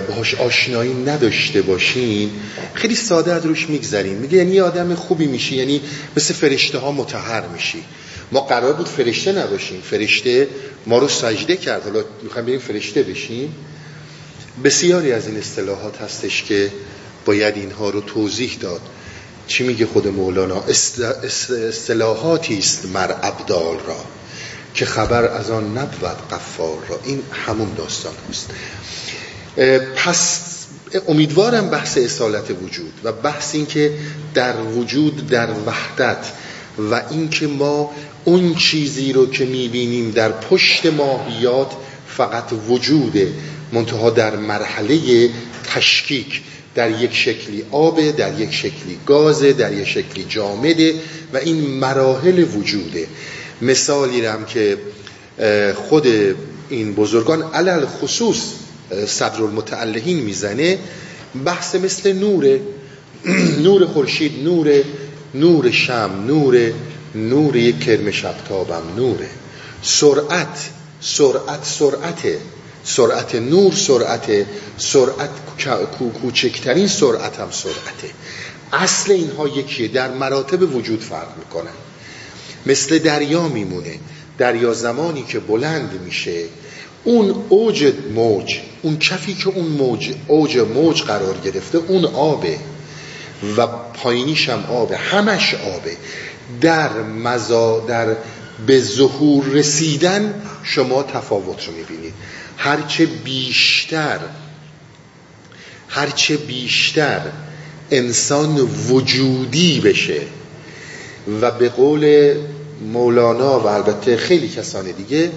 [0.08, 2.30] باهاش آشنایی نداشته باشین
[2.74, 5.80] خیلی ساده از روش میگذرین میگه یعنی آدم خوبی میشی یعنی
[6.16, 7.84] مثل فرشته ها متحر میشی.
[8.32, 9.80] ما قرار بود فرشته نباشیم.
[9.80, 10.48] فرشته
[10.86, 11.84] ما رو سجده کرد.
[11.84, 13.54] حالا می‌خوایم بریم فرشته بشیم.
[14.64, 16.70] بسیاری از این اصطلاحات هستش که
[17.24, 18.80] باید اینها رو توضیح داد.
[19.52, 20.64] چی میگه خود مولانا؟
[21.68, 24.04] اصطلاحاتی است مر ابدال را
[24.74, 27.00] که خبر از آن نبود قفار را.
[27.04, 28.50] این همون داستان هست
[29.96, 30.40] پس
[31.08, 33.92] امیدوارم بحث اصالت وجود و بحث این که
[34.34, 36.26] در وجود در وحدت
[36.90, 37.90] و اینکه ما
[38.24, 41.72] اون چیزی رو که می‌بینیم در پشت ماهیات
[42.08, 43.32] فقط وجوده
[43.72, 45.30] منتها در مرحله
[45.74, 46.42] تشکیک
[46.74, 50.94] در یک شکلی آبه در یک شکلی گازه در یک شکلی جامده
[51.32, 53.06] و این مراحل وجوده.
[53.62, 54.78] مثالی رم که
[55.74, 56.06] خود
[56.68, 58.42] این بزرگان علل خصوص
[59.06, 60.78] صدر المتعلهین می‌زنه
[61.44, 62.60] بحث مثل نوره.
[63.64, 64.84] نور خورشید نور
[65.34, 66.72] نور شم نور
[67.14, 69.28] نور یک کرم شبتابم نوره.
[69.82, 70.70] سرعت
[71.00, 72.38] سرعت سرعته.
[72.84, 74.46] سرعت نور سرعت
[74.78, 75.30] سرعت
[76.22, 78.10] کوچکترین سرعت هم سرعته.
[78.72, 79.88] اصل اینها یکیه.
[79.88, 81.72] در مراتب وجود فرق می‌کنن
[82.66, 83.98] مثل دریا میمونه.
[84.38, 86.44] دریا زمانی که بلند میشه
[87.04, 92.58] اون اوج موج اون کفی که اون موج اوج موج قرار گرفته اون آبه.
[93.56, 94.96] و پایینیش هم آبه.
[94.96, 95.96] همش آبه.
[96.60, 98.16] در مزا در
[98.66, 102.14] به ظهور رسیدن شما تفاوت رو می‌بینید.
[102.62, 104.18] هرچه بیشتر
[105.88, 107.20] هرچه بیشتر
[107.90, 110.20] انسان وجودی بشه.
[111.40, 112.34] و به قول
[112.92, 115.30] مولانا و البته خیلی کسان دیگه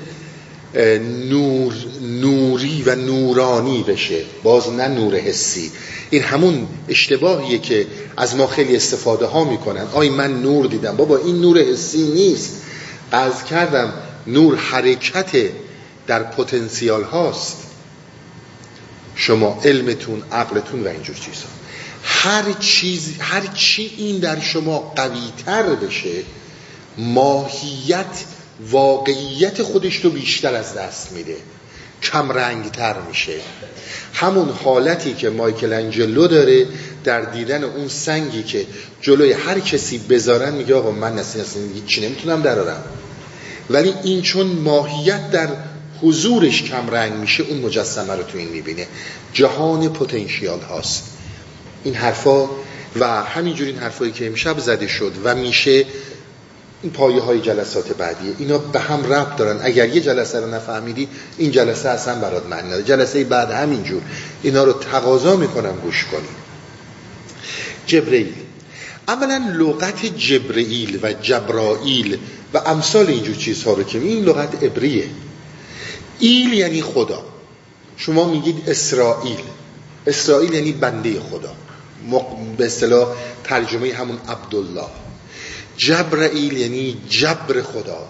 [1.29, 4.21] نور نوری و نورانی بشه.
[4.43, 5.71] باز نه نور حسی.
[6.09, 9.87] این همون اشتباهیه که از ما خیلی استفاده ها می‌کنن.
[9.93, 10.95] آی من نور دیدم.
[10.95, 12.61] بابا این نور حسی نیست.
[13.11, 13.93] از کردم
[14.27, 15.31] نور حرکت
[16.07, 17.57] در پتانسیال هاست.
[19.15, 21.49] شما علمتون عقلتون و اینجور چیزها
[22.03, 26.23] هر چیز هر چی این در شما قوی تر بشه
[26.97, 28.23] ماهیت
[28.71, 31.35] واقعیت خودش رو بیشتر از دست میده.
[32.03, 33.39] کم رنگ تر میشه.
[34.13, 36.67] همون حالتی که مایکل انجلو داره
[37.03, 38.65] در دیدن اون سنگی که
[39.01, 42.83] جلوی هر کسی بذارن میگه آقا من نسی نسی چی نمی‌تونم درارم؟
[43.69, 45.47] ولی این چون ماهیت در
[46.01, 48.87] حضورش کم رنگ میشه اون مجسمه رو تو این می‌بینه.
[49.33, 51.03] جهان پتانسیال هاست.
[51.83, 52.49] این حرفا
[52.99, 55.85] و همینجور این حرفایی که امشب زده شد و میشه
[56.81, 59.59] این پایه های جلسات بعدیه اینا به هم ربط دارن.
[59.63, 62.83] اگر یه جلسه رو نفهمیدی این جلسه اصلا برات معنی نداره.
[62.83, 64.01] جلسه بعد همینجور.
[64.43, 66.27] اینا رو تقاضا می‌کنم گوش کنی.
[67.87, 68.33] جبرئیل.
[69.07, 72.17] اولا لغت جبرئیل و جبرائیل
[72.53, 75.05] و امثال اینجور چیزها رو که این لغت عبریه.
[76.19, 77.23] ایل یعنی خدا.
[77.97, 79.39] شما میگید اسرائیل.
[80.07, 81.53] اسرائیل یعنی بنده خدا.
[82.57, 83.07] به اصطلاح
[83.43, 84.87] ترجمه همون عبدالله.
[85.77, 88.07] جبرائیل یعنی جبر خدا.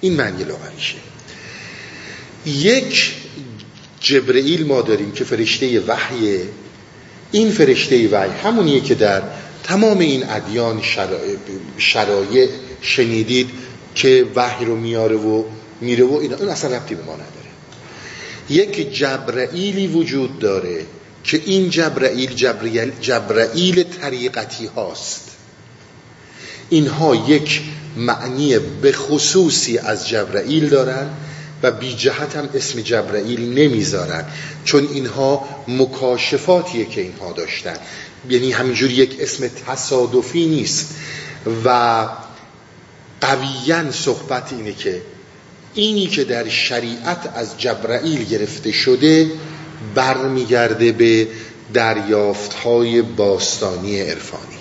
[0.00, 0.96] این معنی لغویشه
[2.46, 3.14] یک
[4.00, 6.42] جبرئیل ما داریم که فرشته وحیه
[7.32, 9.22] این فرشته وحی همونیه که در
[9.64, 10.82] تمام این ادیان
[11.78, 12.48] شرایع
[12.80, 13.50] شنیدید
[13.94, 15.44] که وحی رو میاره و
[15.80, 16.36] میره و اینا.
[16.36, 17.50] اون اصلا ربطی به ما نداره.
[18.48, 20.86] یک جبرئیلی وجود داره
[21.24, 22.34] که این جبرئیل
[23.00, 25.30] جبرئیل طریقتی هاست.
[26.68, 27.62] اینها یک
[27.96, 31.10] معنی به خصوصی از جبرئیل دارن
[31.62, 34.24] و بی جهت هم اسم جبرئیل نمی‌ذارن.
[34.64, 37.76] چون اینها مکاشفاتیه که اینها داشتن.
[38.28, 40.94] یعنی همینجور یک اسم تصادفی نیست.
[41.64, 42.08] و
[43.20, 45.02] قویا صحبت اینه که
[45.74, 49.30] اینی که در شریعت از جبرائیل گرفته شده
[49.94, 51.28] برمیگرده به
[51.74, 54.58] دریافت های باستانی عرفانی.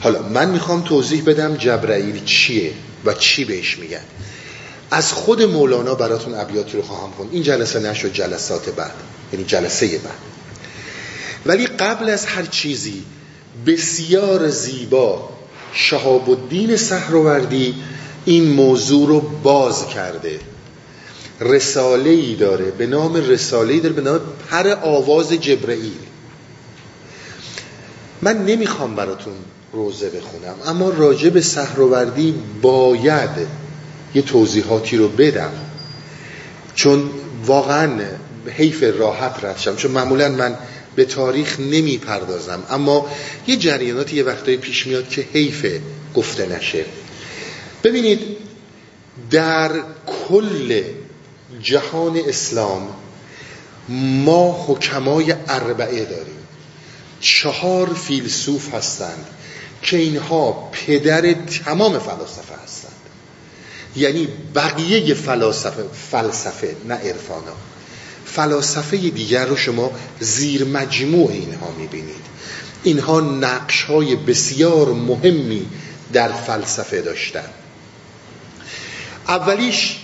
[0.00, 2.72] حالا من می‌خوام توضیح بدم جبرائیل چیه
[3.04, 4.00] و چی بهش میگن.
[4.90, 7.28] از خود مولانا براتون ابیاتی رو خواهم خوند.
[7.32, 8.94] این جلسه نشد جلسات بعد
[9.32, 10.18] یعنی جلسه بعد.
[11.46, 13.02] ولی قبل از هر چیزی
[13.66, 15.28] بسیار زیبا
[15.72, 17.74] شهاب الدین سهروردی
[18.28, 20.40] این موضوع رو باز کرده.
[21.40, 22.70] رساله ای داره.
[22.70, 23.94] به نام رساله ای داره.
[23.94, 24.20] به نام
[24.50, 25.98] پر آواز جبرئیل.
[28.22, 29.32] من نمی‌خوام براتون
[29.72, 30.54] روزه بخونم.
[30.66, 33.30] اما راجع به سهروردی باید
[34.14, 35.52] یه توضیحاتی رو بدم.
[36.74, 37.10] چون
[37.46, 38.00] واقعا
[38.48, 40.56] حیف راحت رد چون معمولا من
[40.96, 43.06] به تاریخ نمی پردازم اما
[43.46, 45.66] یه جریاناتی یه وقتایی پیش میاد که حیف
[46.14, 46.84] گفته نشه.
[47.84, 48.20] ببینید
[49.30, 49.70] در
[50.06, 50.82] کل
[51.62, 52.88] جهان اسلام
[54.24, 56.38] ما حکمای اربعه داریم.
[57.20, 59.26] چهار فیلسوف هستند
[59.82, 62.92] که اینها پدر تمام فلاسفه هستند.
[63.96, 67.56] یعنی بقیه فلاسفه فلسفه نه عرفانا.
[68.24, 72.28] فلاسفه دیگر رو شما زیر مجموع اینها می‌بینید.
[72.82, 75.66] اینها نقش های بسیار مهمی
[76.12, 77.54] در فلسفه داشتند
[79.28, 79.96] اولیش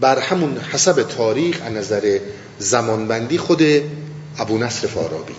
[0.00, 2.20] بر همون حسب تاریخ از نظر
[2.58, 3.62] زمانبندی خود
[4.38, 5.36] ابو نصر فارابیه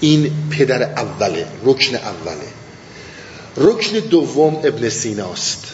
[0.00, 2.48] این پدر اوله رکن اوله.
[3.56, 5.64] رکن دوم ابن سیناست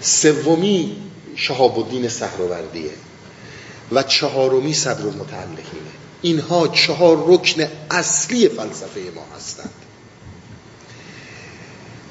[0.00, 0.96] سومی
[1.36, 2.90] شهاب الدین سهروردیه
[3.92, 5.90] و چهارمی صدر المتعلقینه
[6.22, 9.72] اینها چهار رکن اصلی فلسفه ما هستند.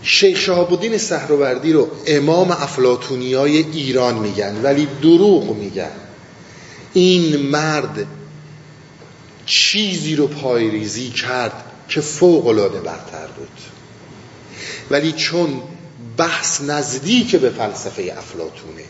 [0.03, 5.91] شیخ شهاب الدین سهروردی رو امام افلاتونی های ایران میگن ولی دروغ میگن.
[6.93, 8.05] این مرد
[9.45, 13.57] چیزی رو پایریزی کرد که فوق العاده برتر بود.
[14.91, 15.61] ولی چون
[16.17, 18.83] بحث نزدیک به فلسفه افلاتونه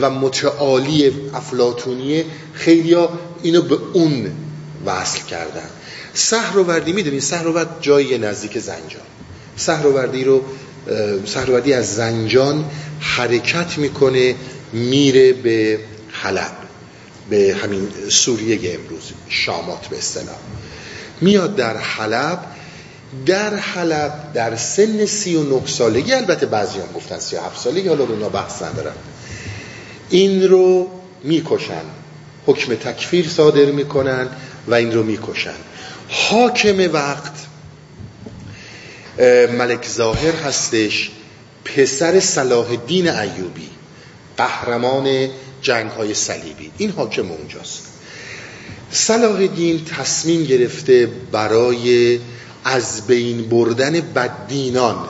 [0.00, 2.96] و متعالی افلاتونیه خیلی
[3.42, 4.32] اینو به اون
[4.86, 5.68] وصل کردن.
[6.14, 9.02] سهروردی می‌دونید سهرورد جایی نزدیک زنجان.
[9.56, 10.42] سهروردی رو
[11.26, 12.64] سهروردی از زنجان
[13.00, 14.34] حرکت می‌کنه
[14.72, 15.78] میره به
[16.12, 16.52] حلب
[17.30, 20.36] به همین سوریه امروز شامات به اصطلاح.
[21.20, 22.38] میاد در حلب
[23.26, 27.60] در حلب در سن سی و نه سالگی البته بعضی هم گفتن سی و هفت
[27.60, 28.94] سالگی حالا رو بحث ندارم
[30.10, 30.90] این رو
[31.24, 31.82] می‌کشن
[32.46, 34.28] حکم تکفیر صادر می‌کنن
[34.68, 35.54] و این رو می‌کشن.
[36.08, 37.32] حاکم وقت
[39.58, 41.10] ملک ظاهر هستش
[41.64, 43.70] پسر صلاح الدین ایوبی
[44.36, 45.28] قهرمان
[45.62, 46.70] جنگ های صلیبی.
[46.78, 47.86] این حاکم اونجاست.
[48.90, 52.20] صلاح الدین تصمیم گرفته برای
[52.64, 55.08] از بین بردن بددینان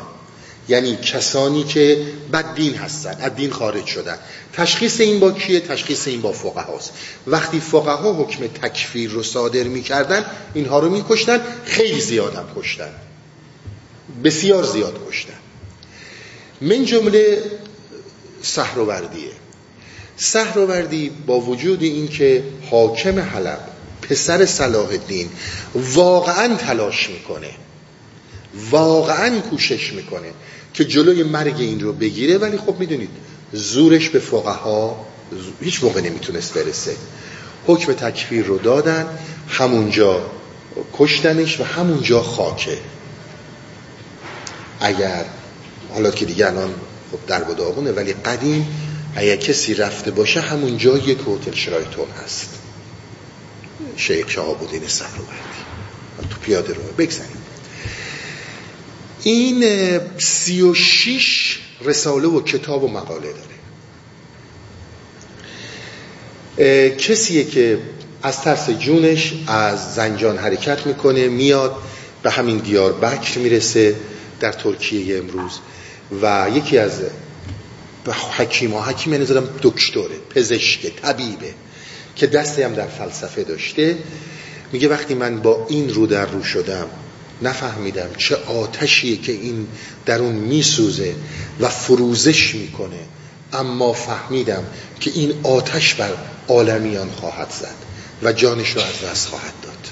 [0.68, 4.18] یعنی کسانی که بددین هستن از دین خارج شدن.
[4.52, 6.92] تشخیص این با کیه؟ تشخیص این با فقه هاست
[7.26, 10.24] وقتی فقه ها حکم تکفیر رو صادر می‌کردن
[10.54, 12.90] اینها رو میکشتن خیلی زیاد هم کشتن.
[14.24, 15.32] بسیار زیاد کشتن.
[16.60, 17.42] من جمله
[18.42, 19.30] سهروردیه
[20.16, 23.68] سهروردی با وجود اینکه حاکم حلب
[24.02, 25.28] پسر صلاح الدین
[25.74, 27.50] واقعا تلاش می‌کنه
[28.70, 30.28] واقعا کوشش می‌کنه
[30.74, 33.10] که جلوی مرگ این رو بگیره ولی خب می‌دونید
[33.52, 35.06] زورش به فقها
[35.60, 36.96] هیچ موقع نمی‌تونست برسه.
[37.66, 39.06] حکم تکفیر رو دادن
[39.48, 40.30] همونجا
[40.98, 42.78] کشتنش و همونجا خاکه.
[44.80, 45.24] اگر
[45.92, 46.74] حالا که دیگه الان
[47.12, 48.66] خب در داغونه ولی قدیم
[49.16, 52.48] اگر کسی رفته باشه همون جا یک هتل شرایتون هست.
[53.96, 55.32] شیخ شهابالدین صفروردی.
[56.30, 57.36] تو پیاده رو بگذاریم.
[59.22, 59.64] این
[60.18, 63.28] سی و شیش رساله و کتاب و مقاله
[66.56, 66.90] داره.
[66.90, 67.78] کسیه که
[68.22, 71.76] از ترس جونش از زنجان حرکت می‌کنه میاد
[72.22, 73.94] به همین دیار بکر می‌رسه.
[74.40, 75.58] ترکیه امروز
[76.22, 77.00] و یکی از
[78.36, 81.54] حکیم ها حکیم یعنی زدم دکتره پزشک طبیبه
[82.16, 83.98] که دستی هم در فلسفه داشته.
[84.72, 86.86] میگه وقتی من با این رو در رو شدم
[87.42, 89.66] نفهمیدم چه آتشیه که این
[90.06, 91.14] درون میسوزه
[91.60, 93.00] و فروزش می‌کنه.
[93.52, 94.64] اما فهمیدم
[95.00, 96.10] که این آتش بر
[96.48, 97.74] عالمیان خواهد زد
[98.22, 99.88] و جانش رو از دست خواهد داد.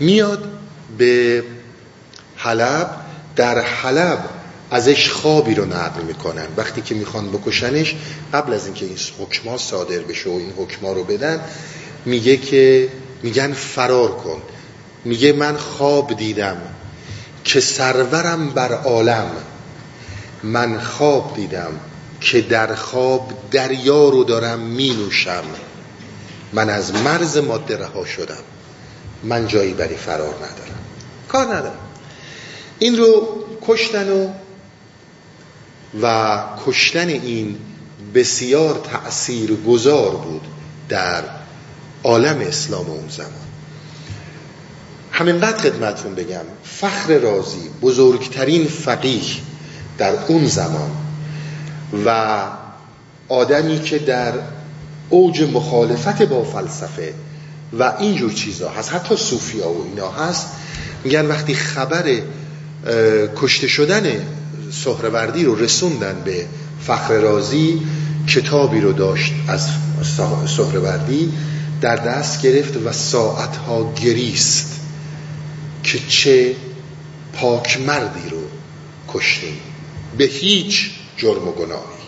[0.00, 0.50] میاد
[0.98, 1.42] به
[2.48, 2.90] حلب
[3.36, 4.18] در حلب
[4.70, 6.46] ازش خوابی رو نقل می‌کنن.
[6.56, 7.94] وقتی که می‌خوان بکشنش
[8.32, 11.40] قبل از اینکه این حکما صادر بشه و این حکما رو بدن
[12.04, 12.88] میگه که
[13.22, 14.42] میگن فرار کن.
[15.04, 16.56] میگه من خواب دیدم
[17.44, 19.30] که سرورم بر عالم.
[20.42, 21.72] من خواب دیدم
[22.20, 25.44] که در خواب دریا رو دارم می نوشم
[26.52, 28.42] من از مرز ماده رها شدم.
[29.22, 30.78] من جایی بری فرار ندارم.
[31.28, 31.87] کار ندارم.
[32.78, 34.28] این رو کشتن و
[36.02, 37.56] و کشتن این
[38.14, 40.42] بسیار تأثیر گذار بود
[40.88, 41.24] در
[42.04, 43.48] عالم اسلام اون زمان.
[45.12, 49.22] همینقدر خدمتون بگم فخر رازی بزرگترین فقیه
[49.98, 50.90] در اون زمان
[52.06, 52.40] و
[53.28, 54.32] آدمی که در
[55.08, 57.14] اوج مخالفت با فلسفه
[57.78, 60.46] و اینجور چیزها هست حتی صوفیا و اینا هست
[61.04, 62.20] میگن وقتی خبر
[63.36, 64.26] کشته شدن
[64.72, 66.46] سهروردی رو رسوندن به
[66.80, 67.80] فخر رازی
[68.28, 69.68] کتابی رو داشت از
[70.46, 71.32] سهروردی
[71.80, 74.80] در دست گرفت و ساعتها گریست
[75.82, 76.54] که چه
[77.32, 78.42] پاک مردی رو
[79.08, 79.60] کشتیم.
[80.18, 81.98] به هیچ جرم و گناهی.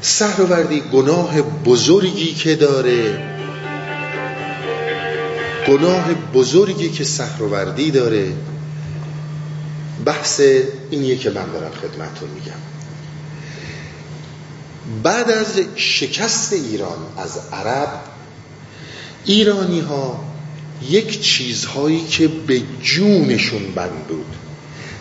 [0.00, 3.35] سهروردی گناه بزرگی که داره
[5.68, 8.32] گناه بزرگی که سهروردی داره.
[10.04, 10.40] بحث
[10.90, 12.60] اینیه که من دارم خدمتون میگم.
[15.02, 18.00] بعد از شکست ایران از عرب
[19.24, 20.24] ایرانی ها
[20.90, 24.36] یک چیزهایی که به جونشون بند بود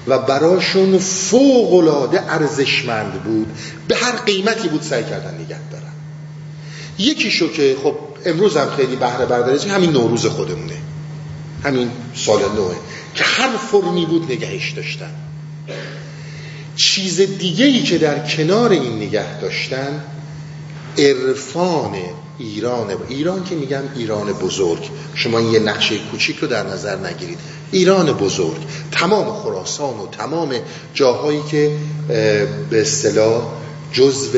[0.08, 3.48] و براشون فوق العاده ارزشمند بود
[3.88, 5.94] به هر قیمتی بود سعی کردن نگه دارن.
[6.98, 7.96] یکیشو که خب
[8.26, 10.78] امروز هم خیلی بهره برداری همین نوروز خودمونه.
[11.64, 12.76] همین سال نوه.
[13.16, 15.12] که هر فرمی بود نگهش داشتن.
[16.76, 20.04] چیز دیگه ای که در کنار این نگه داشتن
[20.98, 21.96] عرفان
[22.40, 22.88] ایران.
[23.10, 24.90] ایران که میگم ایران بزرگ.
[25.16, 27.40] شما یه نقشه کوچیک رو در نظر نگیرید.
[27.72, 28.62] ایران بزرگ.
[28.92, 30.54] تمام خراسان و تمام
[30.94, 31.72] جاهایی که
[32.70, 33.44] به اصطلاح
[33.92, 34.38] جزو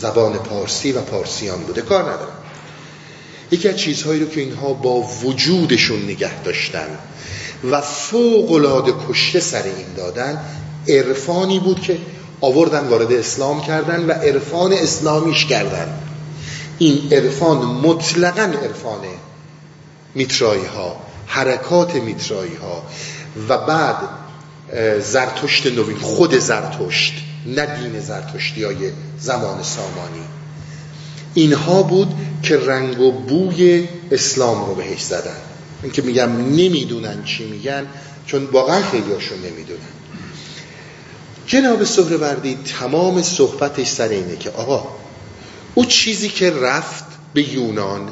[0.00, 1.82] زبان پارسی و پارسیان بوده.
[1.82, 2.38] کار ندارم.
[3.50, 6.88] یکی از چیزهایی رو که اینها با وجودشون نگه داشتن
[7.70, 10.44] و فوق العاده کشته سر این دادن
[10.88, 11.98] عرفانی بود که
[12.40, 15.98] آوردن وارد اسلام کردن و عرفان اسلامیش کردن.
[16.78, 19.00] این عرفان مطلقا عرفان
[20.14, 20.96] میترایی ها
[21.26, 22.82] حرکات میترایی ها
[23.48, 23.96] و بعد
[25.00, 27.12] زرتشت نوین خود زرتشت.
[27.46, 30.24] نه دین زرتشتی های زمان سامانی.
[31.34, 35.36] اینها بود که رنگ و بوی اسلام رو بهش زدن.
[35.82, 37.86] این که میگم نمی‌دونن چی میگن
[38.26, 39.80] چون واقعا خیلیاشون نمی‌دونن.
[41.46, 44.88] جناب سهروردی تمام صحبتش سر اینه که آقا
[45.74, 48.08] او چیزی که رفت به یونان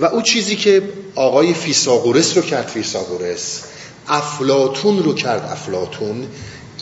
[0.00, 0.82] و او چیزی که
[1.14, 3.62] آقای فیساغورس رو کرد فیساغورس
[4.08, 6.26] افلاتون رو کرد افلاتون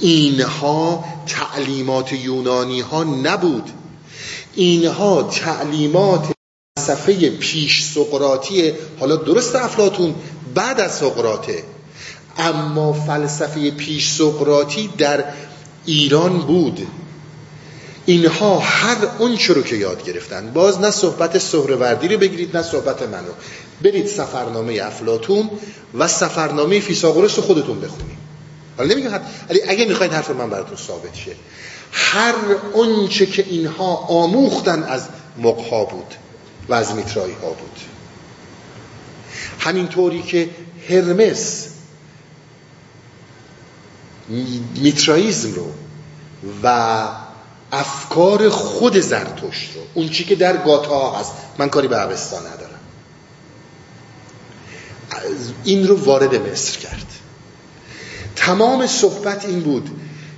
[0.00, 3.70] اینها تعلیمات یونانی ها نبود.
[4.54, 6.32] اینها تعلیمات
[6.78, 10.14] فلسفه پیش سقراطی حالا درست افلاتون
[10.54, 11.64] بعد از سقراطه.
[12.38, 15.24] اما فلسفه پیش سقراطی در
[15.86, 16.86] ایران بود.
[18.06, 20.52] اینها هر اون رو که یاد گرفتن.
[20.52, 23.32] باز نه صحبت سهروردی رو بگیرید نه صحبت منو.
[23.82, 25.50] برید سفرنامه افلاتون
[25.94, 28.25] و سفرنامه فیساغورس رو خودتون بخونید.
[28.76, 31.36] حالا نمیگم ولی اگه می‌خواید حرف من براتون ثابت شه
[31.92, 32.34] هر
[32.72, 35.02] اونچه که اینها آموختن از
[35.38, 36.14] مقها بود
[36.68, 37.80] و از میترایی ها بود.
[39.58, 40.50] همینطوری که
[40.88, 41.68] هرمس
[44.76, 45.72] میترائیزم رو
[46.62, 47.08] و
[47.72, 52.80] افکار خود زرتشت رو اون چی که در گاتا هست من کاری به عوستا ندارم.
[55.64, 57.06] این رو وارد مصر کرد.
[58.36, 59.90] تمام صحبت این بود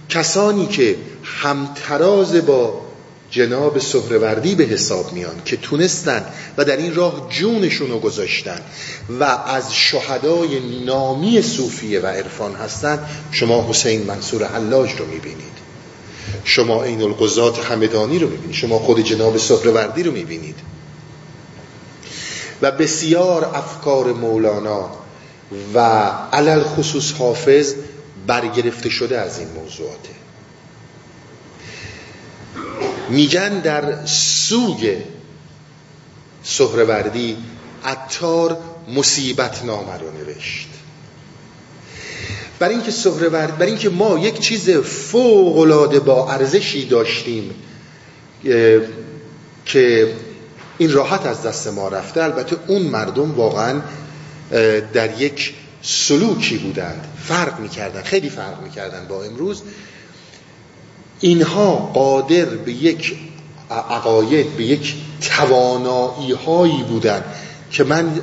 [0.09, 2.81] کسانی که همتراز با
[3.31, 6.25] جناب سهروردی به حساب میان که تونستن
[6.57, 8.61] و در این راه جونشون رو گذاشتن
[9.21, 12.99] و از شهدای نامی صوفیه و عرفان هستن
[13.33, 15.59] شما حسین منصور حلاج رو می‌بینید.
[16.45, 18.55] شما این القضات همدانی رو می‌بینید.
[18.55, 20.57] شما خود جناب سهروردی رو می‌بینید.
[22.63, 24.91] و بسیار افکار مولانا
[25.75, 25.79] و
[26.33, 27.75] علل خصوص حافظ
[28.27, 30.09] برگرفته شده از این موضوعاته
[33.09, 34.97] میگن در سوگ
[36.43, 37.37] سهروردی
[37.87, 38.59] اتار
[38.95, 40.69] مصیبت نامه رو نوشت.
[42.59, 47.55] برای اینکه سهرورد برای اینکه ما یک چیز فوق العاده با ارزشی داشتیم
[49.65, 50.15] که
[50.79, 53.81] این راحت از دست ما رفته البته اون مردم واقعا
[54.93, 57.07] در یک سلوکی بودند.
[57.25, 59.63] فرق می‌کردن خیلی فرق می‌کردن با امروز.
[61.21, 63.17] اینها قادر به یک
[63.71, 67.25] عقاید به یک توانایی هایی بودن
[67.71, 68.21] که من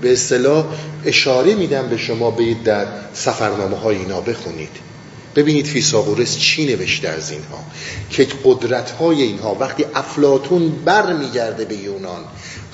[0.00, 0.64] به اصطلاح
[1.04, 4.90] اشاره میدم به شما به در سفرنامه های اینا بخونید.
[5.36, 7.64] ببینید فیساغورس چی نوشته از اینها.
[8.10, 12.24] که قدرت های اینها وقتی افلاتون بر میگرده به یونان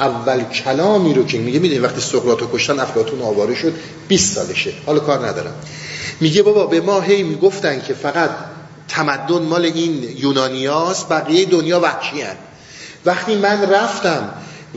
[0.01, 3.75] اول کلامی رو که میگه می‌دونید وقتی سقراط رو کشتن افلاتون آواره شد
[4.09, 4.73] 20 سالشه.
[4.87, 5.55] حالا کار ندارم.
[6.21, 8.31] میگه بابا به ما هی می‌گفتن که فقط
[8.89, 12.37] تمدن مال این یونانیاست بقیه دنیا وحشی هن.
[13.07, 14.31] وقتی من رفتم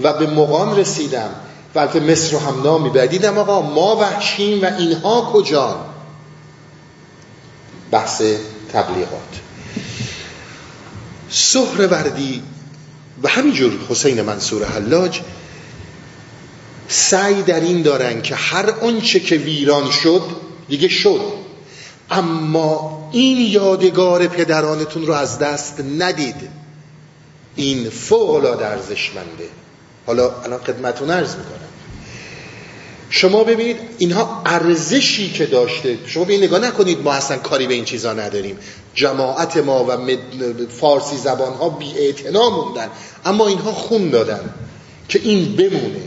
[0.03, 1.30] و به مقام رسیدم
[1.76, 5.76] و به مصر رو هم نامی بدیدم آقا ما وحشیم و اینها کجان
[7.91, 8.22] بحث
[8.74, 9.39] تبلیغات.
[11.91, 12.43] وردی
[13.24, 15.22] و همینجور حسین منصور حلاج
[16.88, 20.22] سعی در این دارن که هر آنچه که ویران شد
[20.70, 21.22] دیگه شد.
[22.11, 26.36] اما این یادگار پدرانتون رو از دست ندید.
[27.55, 29.49] این فوق العاده ارزشمنده.
[30.05, 31.70] حالا الان خدمتتون عرض می‌کنم.
[33.09, 35.97] شما ببینید اینها ارزشی که داشته.
[36.05, 38.57] شما به نگاه نکنید ما اصلا کاری به این چیزا نداریم.
[38.96, 39.98] جماعت ما و
[40.70, 42.90] فارسی زبان ها بی موندن.
[43.26, 44.54] اما اینها خون دادن
[45.10, 46.02] که این بمونه.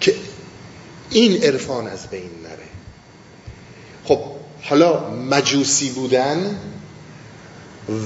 [0.00, 0.14] که
[1.10, 2.68] این عرفان از بین نره.
[4.04, 4.20] خب
[4.62, 6.56] حالا مجوسی بودن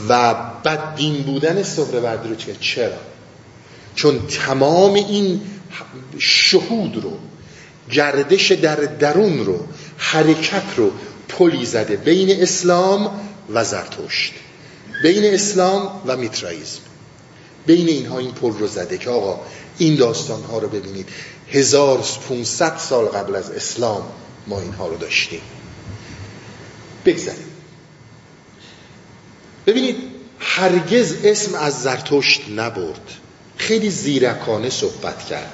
[0.08, 2.98] و بددین بودن سهروردی رو چرا؟
[3.94, 5.40] چون تمام این
[6.18, 7.18] شهود رو
[7.90, 10.90] گردش در درون رو حرکت رو
[11.28, 13.20] پلی زده بین اسلام
[13.52, 14.34] و زرتشت
[15.02, 16.80] بین اسلام و میترائیزم.
[17.66, 19.40] بین اینها این پل رو زده که آقا
[19.78, 21.08] این داستان ها رو ببینید.
[21.48, 24.02] 1500 سال قبل از اسلام
[24.46, 25.40] ما اینها رو داشتیم.
[27.04, 27.46] بگذاریم.
[29.66, 29.96] ببینید
[30.38, 33.10] هرگز اسم از زرتشت نبرد.
[33.56, 35.52] خیلی زیرکانه صحبت کرد.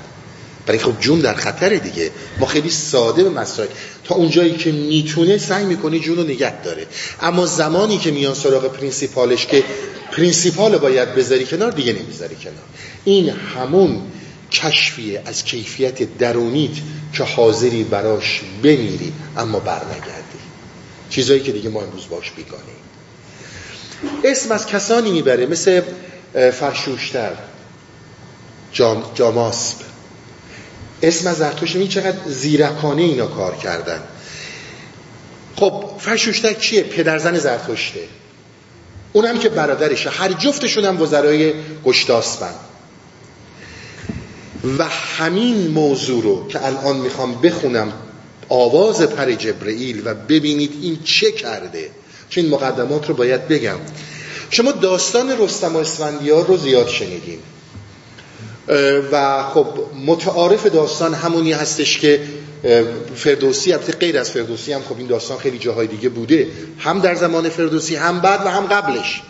[0.66, 2.10] برای خب جون در خطره دیگه.
[2.38, 3.68] ما خیلی ساده به مسائل.
[4.04, 6.86] تا اونجایی که می‌تونه سعی می‌کنه جون رو نگه داره.
[7.20, 9.64] اما زمانی که میان سراغ principle ش که
[10.12, 12.64] principle باید بذاری کنار دیگه نمی‌ذاری کنار.
[13.04, 14.02] این همون
[14.52, 16.76] کشفیه از کیفیت درونیت
[17.12, 20.38] که حاضری براش بمیری اما برنگردی.
[21.10, 22.66] چیزایی که دیگه ما امروز باش بیگانیم.
[24.24, 25.46] اسم از کسانی می‌بره.
[25.46, 25.82] مثل
[26.34, 27.32] فرشوشتر.
[28.72, 29.91] جام، جاماسب
[31.02, 34.02] اسم از زرتشت چقدر زیرکانه اینا کار کردن.
[35.56, 38.00] خب فرشوشتک چیه؟ پدرزن زرتشته.
[39.12, 40.10] اونم که برادرشه.
[40.10, 41.54] هر جفتشون هم وزرای
[41.84, 42.54] گشتاسبن
[44.78, 47.92] و همین موضوع رو که الان می‌خوام بخونم
[48.48, 51.90] آواز پر جبرئیل و ببینید این چه کرده.
[52.28, 53.78] چون این مقدمات رو باید بگم.
[54.50, 57.38] شما داستان رستم و اسفندیار رو زیاد شنیدیم
[59.12, 59.66] و خب
[60.06, 62.20] متعارف داستان همونی هستش که
[63.14, 66.46] فردوسی البته غیر از فردوسی هم خب این داستان خیلی جاهای دیگه بوده
[66.78, 69.22] هم در زمان فردوسی هم بعد و هم قبلش.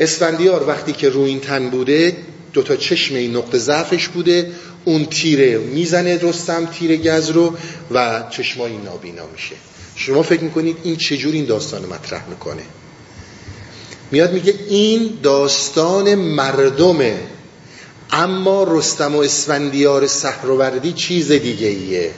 [0.00, 2.16] اسفندیار وقتی که روی این تن بوده
[2.52, 4.52] دوتا چشم این نقطه ضعفش بوده
[4.84, 7.54] اون تیره می‌زنه رستم تیر گز رو
[7.90, 9.54] و چشمای نابینا میشه.
[9.96, 12.62] شما فکر می‌کنید این چجور این داستان مطرح می‌کنه؟
[14.10, 17.16] میاد میگه این داستان مردمه
[18.10, 22.10] اما رستم و اسفندیار سهروردی چیز دیگه ایه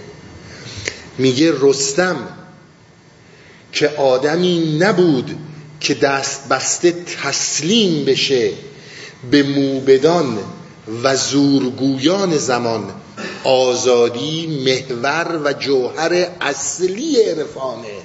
[1.19, 2.17] میگه رستم
[3.73, 5.37] که آدمی نبود
[5.81, 8.53] که دست بسته تسلیم بشه
[9.31, 10.39] به موبدان
[11.03, 12.85] و زورگویان زمان
[13.45, 17.99] آزادی محور و جوهر اصلی عرفانه.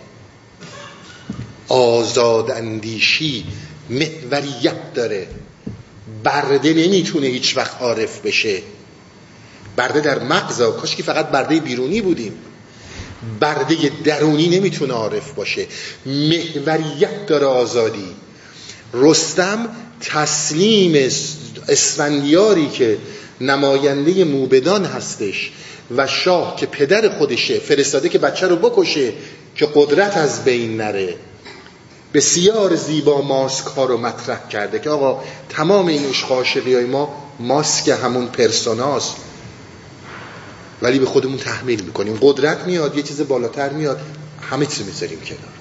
[1.67, 3.45] آزاد اندیشی
[3.89, 5.27] محوریت داره.
[6.25, 8.61] برده نمی‌تونه هیچ وقت عارف بشه.
[9.77, 12.33] برده در مغزا کاش که فقط برده بیرونی بودیم.
[13.39, 15.67] برده درونی نمی‌تونه عارف باشه.
[16.05, 18.07] محوریت داره آزادی.
[18.93, 19.69] رستم
[20.01, 21.09] تسلیم
[21.67, 22.97] اسفندیاری که
[23.41, 25.51] نماینده موبدان هستش
[25.97, 29.13] و شاه که پدر خودشه فرستاده که بچه رو بکشه
[29.55, 31.15] که قدرت از بین نره.
[32.15, 36.31] بسیار زیبا ماسک ها رو مطرح کرده که آقا تمام این عشق
[36.65, 39.15] های ما ماسک همون پرسوناست
[40.81, 42.17] ولی به خودمون تحمیل می‌کنیم.
[42.21, 43.99] قدرت میاد یه چیز بالاتر میاد
[44.51, 45.53] همه چیز می‌ذاریم کنار.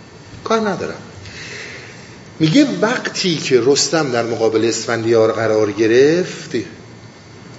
[0.44, 1.02] کار ندارم.
[2.40, 6.51] میگه وقتی که رستم در مقابل اسفندیار قرار گرفت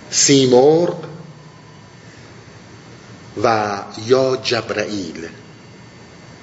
[0.10, 0.96] سیمرغ
[3.44, 3.78] و
[4.08, 5.28] یا جبرائیل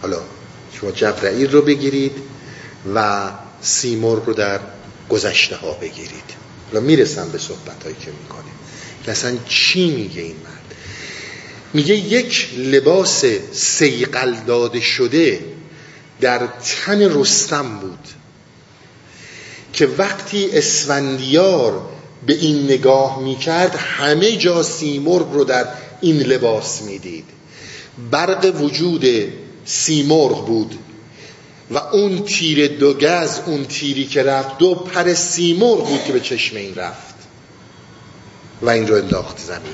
[0.03, 0.19] حالا
[0.73, 2.32] شما جبرائیل رو بگیرید.
[2.95, 3.31] و
[3.61, 4.61] سیمرغ رو در
[5.11, 6.43] گذشته ها بگیرید.
[6.73, 8.53] حالا می‌رسم به صحبت هایی که می‌کنه
[9.05, 10.75] که اصلا چی میگه این مرد؟
[11.75, 15.45] میگه یک لباس سیقل داده شده
[16.21, 16.49] در
[16.87, 18.09] تن رستم بود
[19.73, 21.89] که وقتی اسفندیار
[22.27, 25.67] به این نگاه می‌کرد همه جا سیمرغ رو در
[26.01, 27.25] این لباس می‌دید.
[28.11, 29.05] برق وجود
[29.65, 30.79] سیمرغ بود.
[31.73, 36.21] و اون تیر دو گز اون تیری که رفت دو پر سیمرغ بود که به
[36.21, 37.15] چشم این رفت.
[38.63, 39.73] و این رو انداخت زمین.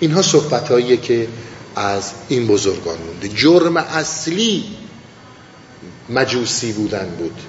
[0.00, 1.28] اینها صحبت که
[1.76, 3.28] از این بزرگان مونده.
[3.28, 4.64] جرم اصلی
[6.10, 7.40] مجوسی بودن بود.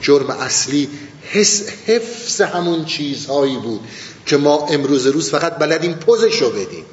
[0.00, 0.88] جرم اصلی
[1.22, 3.80] حس حفظ همون چیزهایی بود
[4.26, 6.84] که ما امروز روز فقط بلدیم پوزشو بدیم.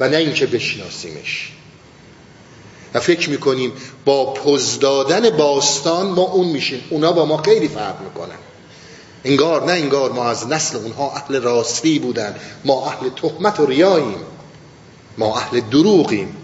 [0.00, 1.52] و نه اینکه بشناسیمش.
[2.94, 3.72] و فکر می‌کنیم
[4.04, 6.84] با پوز دادن باستان ما اون میشیم.
[6.90, 8.38] اونا با ما خیلی فرق می‌کنن.
[9.24, 12.36] انگار نه انگار ما از نسل اونها اهل راستی بودن.
[12.64, 14.18] ما اهل تهمت و ریاییم.
[15.18, 16.36] ما اهل دروغیم.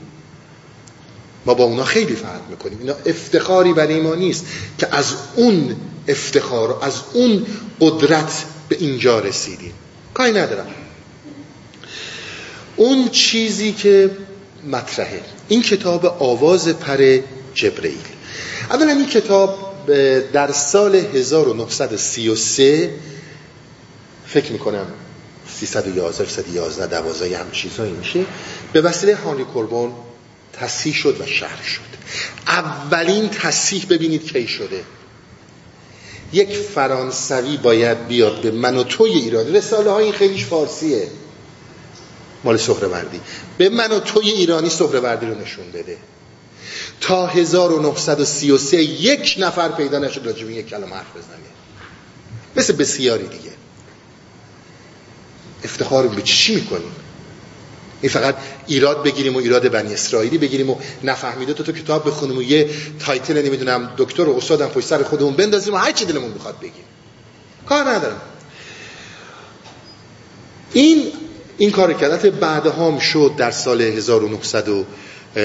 [1.46, 2.78] ما با اونا خیلی فرق می‌کنیم.
[2.80, 4.46] اینا افتخاری برای ما نیست
[4.78, 5.76] که از اون
[6.08, 7.46] افتخار از اون
[7.80, 9.72] قدرت به اینجا رسیدیم.
[10.14, 10.66] کاری ندارم.
[12.76, 14.10] اون چیزی که
[14.66, 15.20] مطرحه.
[15.48, 17.18] این کتاب آواز پر
[17.54, 17.98] جبرئیل.
[18.70, 19.66] اولا این کتاب
[20.32, 22.90] در سال 1933
[24.26, 24.86] فکر می‌کنم
[25.60, 28.24] 311 311 12 هم چیزهایی میشه.
[28.72, 29.92] به وسیله هانی کوربون
[30.52, 31.80] تصحیح شد و شرح شد.
[32.46, 34.84] اولین تصحیح ببینید کی شده.
[36.32, 39.56] یک فرانسوی باید بیاد به من و توی ایران.
[39.56, 41.08] رساله های این خیلیش فارسیه.
[42.44, 43.20] مال سهروردی.
[43.58, 45.96] به من و توی ایرانی سهروردی رو نشون بده.
[47.00, 51.46] تا 1933 یک نفر پیدا نشد راجب یک کلمه حرف بزنه.
[52.56, 53.50] مثل بسیاری دیگه.
[55.64, 56.92] افتخار به چی می‌کنیم
[58.00, 58.36] این فقط
[58.66, 62.70] ایراد بگیریم و ایراد بنی اسرائیلی بگیریم و نفهمیده تو تو کتاب بخونیم و یه
[63.00, 66.84] تایتل نمی‌دونم دکتر و استادم پشت سر خودمون بندازیم و هر چی دلمون می‌خواد بگیم.
[67.66, 68.20] کار ندارم.
[70.72, 71.12] این
[71.58, 74.84] این کار کردت بعد هم شد در سال 1900 و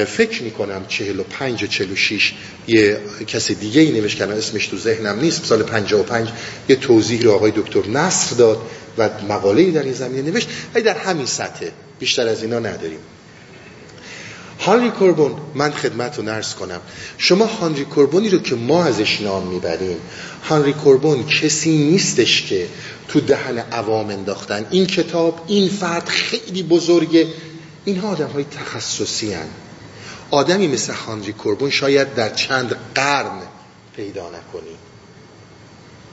[0.05, 2.33] فکر می‌کنم 45 و 46
[2.67, 2.97] یه
[3.27, 5.45] کسی دیگه ای نوشت کنم اسمش تو ذهنم نیست.
[5.45, 6.29] سال 55
[6.69, 8.57] یه توضیح رو آقای دکتر نصر داد
[8.97, 10.49] و مقاله در این زمینه نوشت.
[10.75, 12.99] ولی در همین سطحه بیشتر از اینا نداریم.
[14.61, 16.79] هانری کوربون من خدمت رو نرس کنم.
[17.17, 19.97] شما هانری کوربونی رو که ما ازش نام می‌بریم
[20.49, 22.67] هانری کوربون کسی نیستش که
[23.07, 24.65] تو دهن عوام انداختن.
[24.71, 27.27] این کتاب این فرد خیلی بزرگه.
[27.85, 29.49] اینها آدم های تخصصی هن.
[30.31, 33.41] آدمی مثل هانری کوربون شاید در چند قرن
[33.95, 34.75] پیدا نکنی.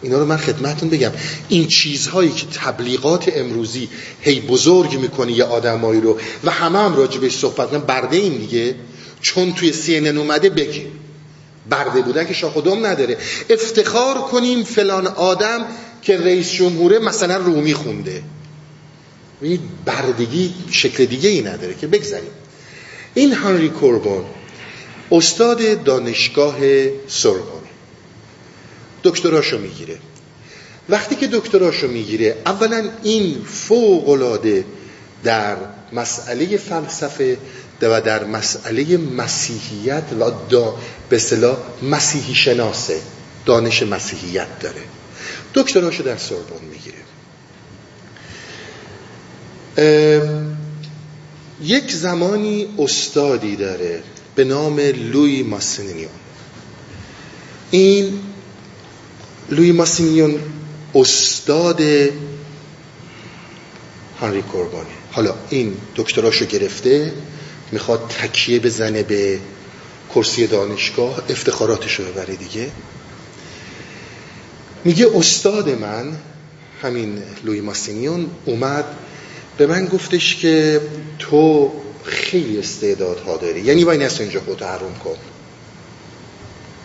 [0.02, 1.10] اینا رو من خدمتون بگم.
[1.48, 3.88] این چیزهایی که تبلیغات امروزی
[4.20, 8.74] هی بزرگ می‌کنی یه آدمایی رو و همه هم راجبش صحبت کنن برده این دیگه.
[9.20, 10.92] چون توی سی اومده بگیم
[11.70, 13.16] برده بودن که شاه خودم نداره.
[13.50, 15.66] افتخار کنیم فلان آدم
[16.02, 18.22] که رئیس جمهوره مثلا رومی خونده.
[19.42, 22.30] این بردگی شکل دیگه ای نداره که بگذاریم.
[23.14, 24.24] این هنری کوربون
[25.12, 26.56] استاد دانشگاه
[27.08, 27.62] سوربون
[29.08, 29.98] دکتراشو می‌گیره.
[30.88, 34.64] وقتی که دکتراشو می‌گیره اولا این فوق العاده
[35.24, 35.56] در
[35.92, 37.38] مسئله فلسفه
[37.82, 40.72] و در مسئله مسیحیت و
[41.08, 43.00] به صلاح مسیحی شناسه
[43.46, 44.82] دانش مسیحیت داره.
[45.54, 46.98] دکتراشو در سوربون می‌گیره.
[51.62, 54.02] یک زمانی استادی داره
[54.34, 56.10] به نام لوی ماسینیون
[57.70, 58.20] این
[59.50, 60.40] لوی ماسینیون
[60.94, 61.80] استاد
[64.20, 64.86] هنری کوربانه.
[65.12, 67.12] حالا این دکتراشو گرفته
[67.72, 69.38] می‌خواد تکیه بزنه به
[70.14, 72.70] کرسی دانشگاه افتخاراتشو ببره دیگه.
[74.84, 76.16] میگه استاد من
[76.82, 78.84] همین لوی ماسینیون اومد
[79.58, 80.80] به من گفتش که
[81.18, 81.72] تو
[82.04, 83.60] خیلی استعدادها داری.
[83.60, 85.16] یعنی باید نست اینجا خود حروم کن.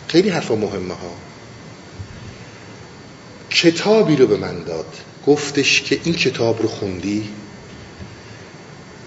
[0.08, 1.14] خیلی حرفا مهمه ها.
[3.54, 4.86] کتابی رو به من داد.
[5.26, 7.28] گفتش که این کتاب رو خوندی؟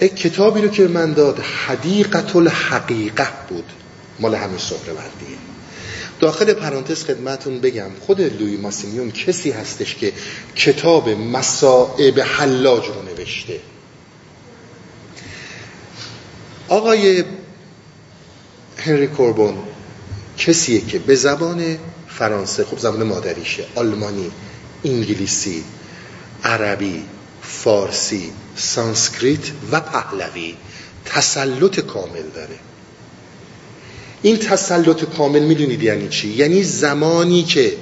[0.01, 3.65] یک کتابی رو که من داد حدیقت الحقیقه بود.
[4.19, 5.37] مال همین صحره وردیه
[6.19, 10.13] داخل پرانتز خدمتون بگم خود لوی ماسیمیون کسی هستش که
[10.55, 13.59] کتاب مسائب حلاج رو نوشته.
[16.67, 17.23] آقای
[18.77, 19.57] هنری کوربون
[20.37, 21.77] کسیه که به زبان
[22.19, 23.65] فرانسه خب زبان مادریشه.
[23.75, 24.31] آلمانی
[24.85, 25.63] انگلیسی
[26.43, 27.03] عربی
[27.41, 30.55] فارسی سانسکریت و پهلوی
[31.05, 32.55] تسلط کامل داره.
[34.21, 37.77] این تسلط کامل می‌دونید یعنی چی؟ یعنی زمانی که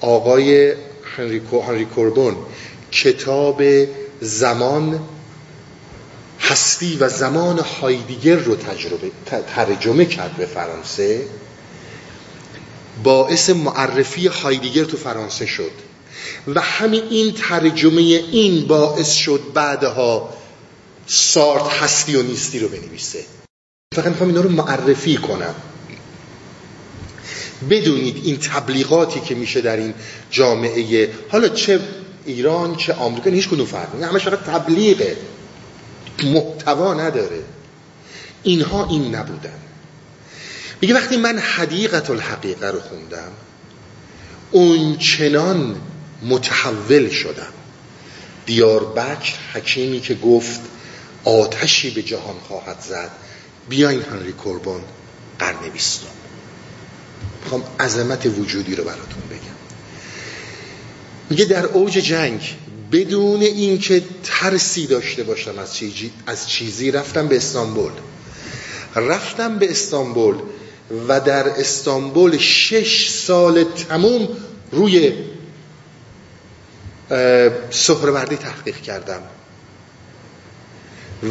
[0.00, 0.74] آقای
[1.16, 2.36] هنری کوربون
[2.92, 3.62] کتاب
[4.20, 5.00] زمان
[6.40, 9.10] هستی و زمان هایدیگر رو تجربه
[9.54, 11.24] ترجمه کرد به فرانسه
[13.02, 15.70] باعث معرفی هایدیگر تو فرانسه شد.
[16.46, 20.34] و همین این ترجمه این باعث شد بعدها
[21.06, 23.24] سارت هستی و نیستی رو بنویسه.
[23.94, 25.54] فقط می‌خوام اینا رو معرفی کنم.
[27.70, 29.94] بدونید این تبلیغاتی که میشه در این
[30.30, 31.80] جامعه حالا چه
[32.26, 35.16] ایران چه آمریکا هیچ کدوم فرق نیست همش فقط تبلیغه.
[36.24, 37.42] محتوا نداره.
[38.42, 39.58] اینها این نبودن.
[40.80, 43.32] میگه وقتی من حدیقت الحقیقه رو خوندم
[44.50, 45.76] اون چنان
[46.22, 47.52] متحول شدم.
[48.46, 50.60] دیار بکر حکیمی که گفت
[51.24, 53.10] آتشی به جهان خواهد زد
[53.68, 54.80] بیاین هنری کوربان
[55.38, 56.06] قرن بیستم.
[57.42, 59.58] می‌خوام عظمت وجودی رو براتون بگم.
[61.30, 62.56] میگه در اوج جنگ
[62.92, 67.92] بدون اینکه ترسی داشته باشم از چیزی, از چیزی رفتم به استانبول.
[68.96, 70.36] رفتم به استانبول
[71.08, 74.28] و در استانبول شش سال تموم
[74.72, 75.12] روی
[77.70, 79.22] سهروردی تحقیق کردم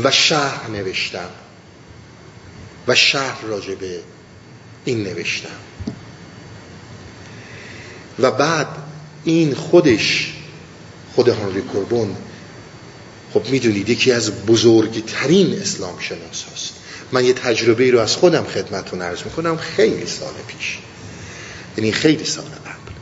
[0.04, 1.30] و شهر نوشتم
[2.88, 4.00] و شهر راجبه
[4.86, 5.50] این نوشتم.
[8.20, 8.68] و بعد
[9.24, 10.34] این خودش
[11.16, 12.16] خود هنری کربون
[13.34, 16.77] خب می‌دونید یکی از بزرگترین اسلام شناس هست
[17.12, 20.78] من یه تجربه رو از خودم خدمتون عرض می‌کنم خیلی سال پیش.
[21.78, 22.94] یعنی خیلی سال قبل.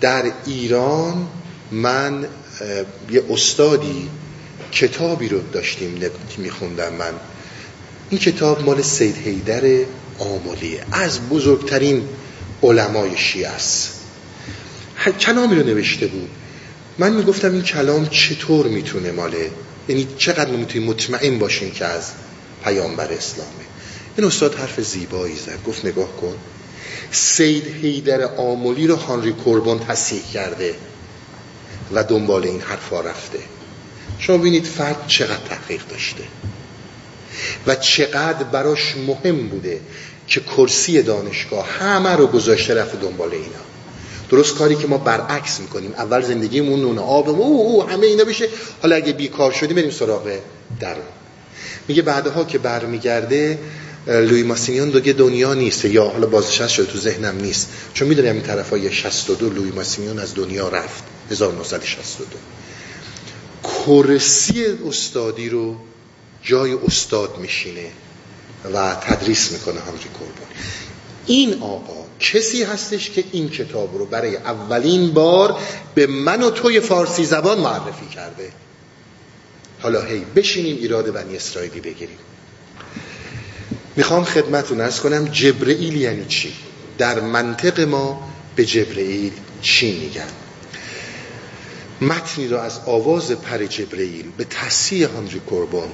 [0.00, 1.28] در ایران
[1.70, 2.26] من
[3.10, 4.08] یه استادی
[4.72, 7.12] کتابی رو داشتیم میخوندم من.
[8.10, 9.84] این کتاب مال سید هیدر
[10.18, 12.08] آمولیه از بزرگترین
[12.62, 13.92] علمای شیعه است.
[15.20, 16.30] کلامی رو نوشته بود.
[16.98, 19.50] من می‌گفتم این کلام چطور می‌تونه ماله
[19.88, 22.10] یعنی چقدر می‌تونیم مطمئن باشیم که از
[22.66, 23.66] پیامبر اسلامه
[24.16, 25.58] این استاد حرف زیبایی زد.
[25.66, 26.36] گفت نگاه کن.
[27.10, 30.74] سید هیدر آمولی رو هانری کوربون تصحیح کرده
[31.92, 33.38] و دنبال این حرفا رفته.
[34.18, 36.24] شما ببینید فرد چقدر تحقیق داشته
[37.66, 39.80] و چقدر براش مهم بوده
[40.26, 43.66] که کرسی دانشگاه همه رو گذاشته رفت دنبال اینا.
[44.30, 45.92] درست کاری که ما برعکس می‌کنیم.
[45.92, 48.48] اول زندگیمون نون آب او, او همه اینا بشه.
[48.82, 50.38] حالا اگه بیکار شدیم بریم سراغ
[50.80, 50.96] در
[51.88, 53.58] میگه بعدها که برمیگرده
[54.06, 55.84] لوی ماسینیون دیگه دنیا نیست.
[55.84, 57.68] یا حالا بازنشسته شده تو ذهنم نیست.
[57.94, 61.04] چون می‌دونم این طرفای 62 لوی ماسینیون از دنیا رفت.
[61.30, 62.38] 1962
[63.62, 65.76] کرسی استادی رو
[66.42, 67.90] جای استاد میشینه
[68.74, 70.46] و تدریس می‌کنه همجی کربان
[71.26, 75.58] این آقا کسی هستش که این کتاب رو برای اولین بار
[75.94, 78.52] به من و توی فارسی زبان معرفی کرده.
[79.80, 82.18] حالا هی بشینیم ایراد بنی اسرائیلی بگیریم.
[83.96, 86.52] می‌خوام خدمتون ارز کنم جبرئیل یعنی چی؟
[86.98, 89.32] در منطق ما به جبرئیل
[89.62, 90.28] چی میگن؟
[92.00, 95.88] متنی را از آواز پر جبرئیل به تصحیح هانری کوربون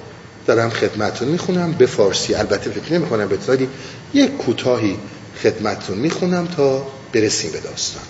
[0.47, 1.73] دارم خدمتون می‌خونم.
[1.73, 3.39] به فارسی البته فکر نمی کنم به
[4.15, 4.97] یک کوتاهی
[5.43, 8.03] خدمتون می‌خونم تا برسیم به داستان.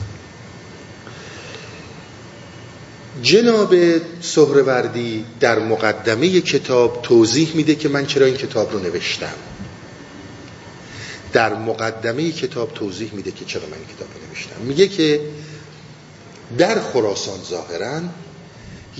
[3.23, 3.75] جناب
[4.21, 9.35] سهروردی در مقدمه کتاب توضیح میده که من چرا این کتاب رو نوشتم.
[11.33, 14.61] در مقدمه کتاب توضیح میده که چرا من این کتاب رو نوشتم.
[14.61, 15.21] میگه که
[16.59, 18.01] در خراسان ظاهرا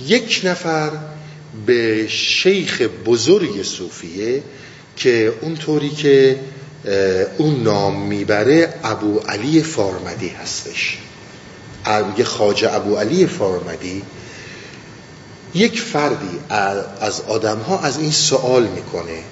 [0.07, 0.91] یک نفر
[1.65, 4.43] به شیخ بزرگ صوفیه
[4.95, 6.39] که اونطوری که
[7.37, 10.97] اون نام می‌بره ابو علی فارمدی هستش.
[11.87, 14.03] میگه خاجه ابو علی فارمدی
[15.55, 16.39] یک فردی
[17.01, 19.23] از آدم ها از این سوال می‌کنه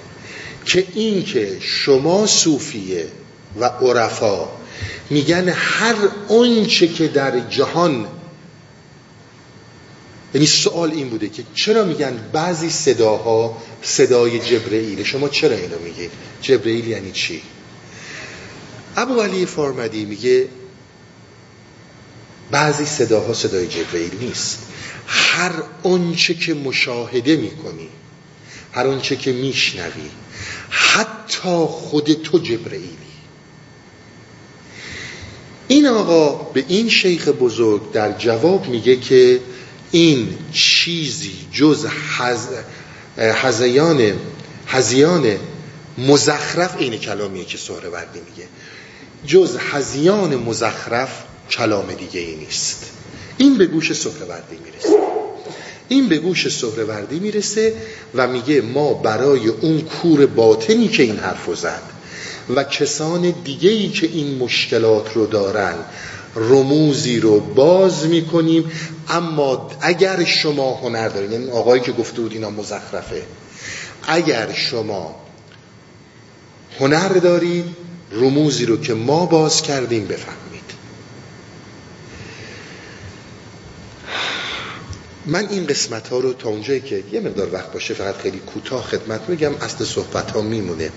[0.64, 3.06] که این که شما صوفیه
[3.60, 4.48] و عرفا
[5.10, 5.94] میگن هر
[6.28, 8.06] اونچه که در جهان
[10.34, 16.10] یعنی سوال این بوده که چرا میگن بعضی صداها صدای جبرئیل شما چرا اینو میگید؟
[16.42, 17.42] جبرئیل یعنی چی؟
[18.96, 20.48] ابو علی فارمدی میگه
[22.52, 24.58] بعضی صداها صدای جبرئیل نیست.
[25.06, 25.52] هر
[25.82, 27.88] آنچه که مشاهده می‌کنی
[28.72, 30.10] هر آنچه که میشنوی
[30.70, 32.96] حتی خود تو جبرئیلی.
[35.68, 39.40] این آقا به این شیخ بزرگ در جواب میگه که
[39.90, 41.86] این چیزی جز
[43.18, 44.12] هزیان
[44.66, 45.38] هزیان
[45.98, 47.58] مزخرف این کلامیه که
[47.88, 48.48] وردی میگه
[49.26, 52.90] جز هزیان مزخرف کلام دیگه ای نیست.
[53.36, 54.98] این به گوش سهروردی می‌رسه.
[55.88, 57.74] این به گوش سهروردی می‌رسه
[58.14, 61.82] و میگه ما برای اون کور باطنی که این حرف زد
[62.56, 65.74] و کسان دیگه ای که این مشکلات رو دارن
[66.36, 68.70] رموزی رو باز می‌کنیم.
[69.08, 73.22] اما اگر شما هنر دارید این آقایی که گفته بود اینا مزخرفه
[74.02, 75.14] اگر شما
[76.80, 77.64] هنر دارید
[78.12, 80.41] رموزی رو که ما باز کردیم بفهمید
[85.26, 88.84] من این قسمت ها رو تا اونجایی که یه مقدار وقت باشه فقط خیلی کوتاه
[88.84, 90.90] خدمت میگم اصل صحبت ها میمونه.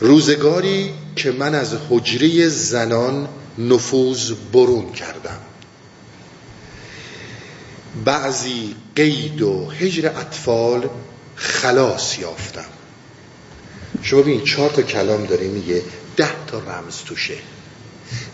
[0.00, 5.38] روزگاری که من از حجره زنان نفوذ برون کردم.
[8.04, 10.88] بعضی قید و حجر اطفال
[11.36, 12.64] خلاص یافتم.
[14.02, 15.82] شما ببین چهار تا کلام داره میگه
[16.16, 17.34] ده تا رمز توشه.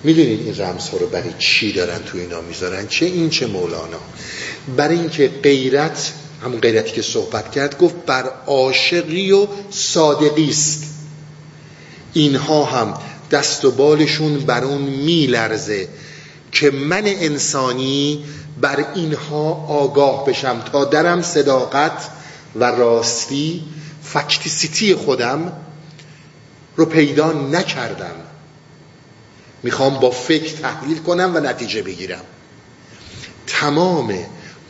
[0.04, 4.00] می‌دونید این رمز ها رو برای چی دارن تو اینا می‌ذارن؟ چه این چه مولانا.
[4.76, 6.12] برای اینکه غیرت
[6.44, 10.84] همون غیرتی که صحبت کرد گفت بر عاشقی و صادقی است.
[12.12, 12.94] اینها هم
[13.30, 15.88] دست و بالشون بر اون میلرزه
[16.52, 18.24] که من انسانی
[18.60, 22.08] بر اینها آگاه بشم تا درم صداقت
[22.54, 23.64] و راستی
[24.02, 25.52] فکتیسیتی خودم
[26.76, 28.14] رو پیدا نکردم.
[29.62, 32.24] می‌خوام با فکر تحلیل کنم و نتیجه بگیرم.
[33.46, 34.14] تمام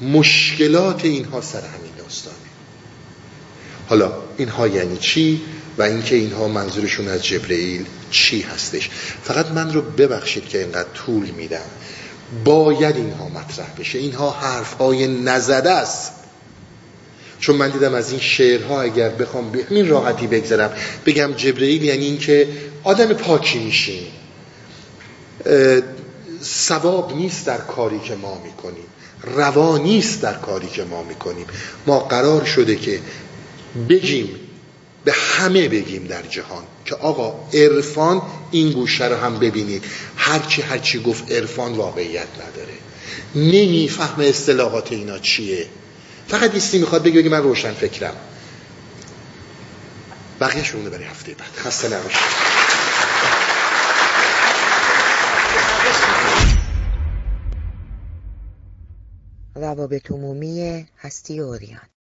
[0.02, 2.36] مشکلات اینها سر همین داستانه.
[3.88, 5.40] حالا اینها یعنی چی
[5.78, 8.90] و اینکه اینها منظورشون از جبرئیل چی هستش؟
[9.22, 11.66] فقط من رو ببخشید که اینقدر طول میدم.
[12.44, 13.98] باید اینها مطرح بشه.
[13.98, 16.12] اینها حرفهای نزده است.
[17.40, 20.70] چون من دیدم از این شعرها اگر بخوام به همین راحتی بگذرم
[21.06, 22.48] بگم جبرئیل یعنی اینکه
[22.84, 24.02] آدم پاکی میشین.
[26.44, 28.86] ثواب نیست در کاری که ما می‌کنیم.
[29.22, 31.46] روا نیست در کاری که ما می‌کنیم.
[31.86, 33.00] ما قرار شده که
[33.88, 34.34] بگیم
[35.04, 39.84] به همه بگیم در جهان که آقا عرفان این گوشه رو هم ببینید.
[40.16, 42.74] هرچی هرچی گفت عرفان واقعیت نداره.
[43.34, 45.66] نمیفهم اصطلاحات اینا چیه.
[46.28, 48.14] فقط ایستی می‌خواد بگه من روشن فکرم.
[50.40, 51.48] بقیه شونه برای هفته بعد.
[51.56, 52.67] خسته نباشید.
[59.58, 61.97] روابط عمومی هستی اوریان.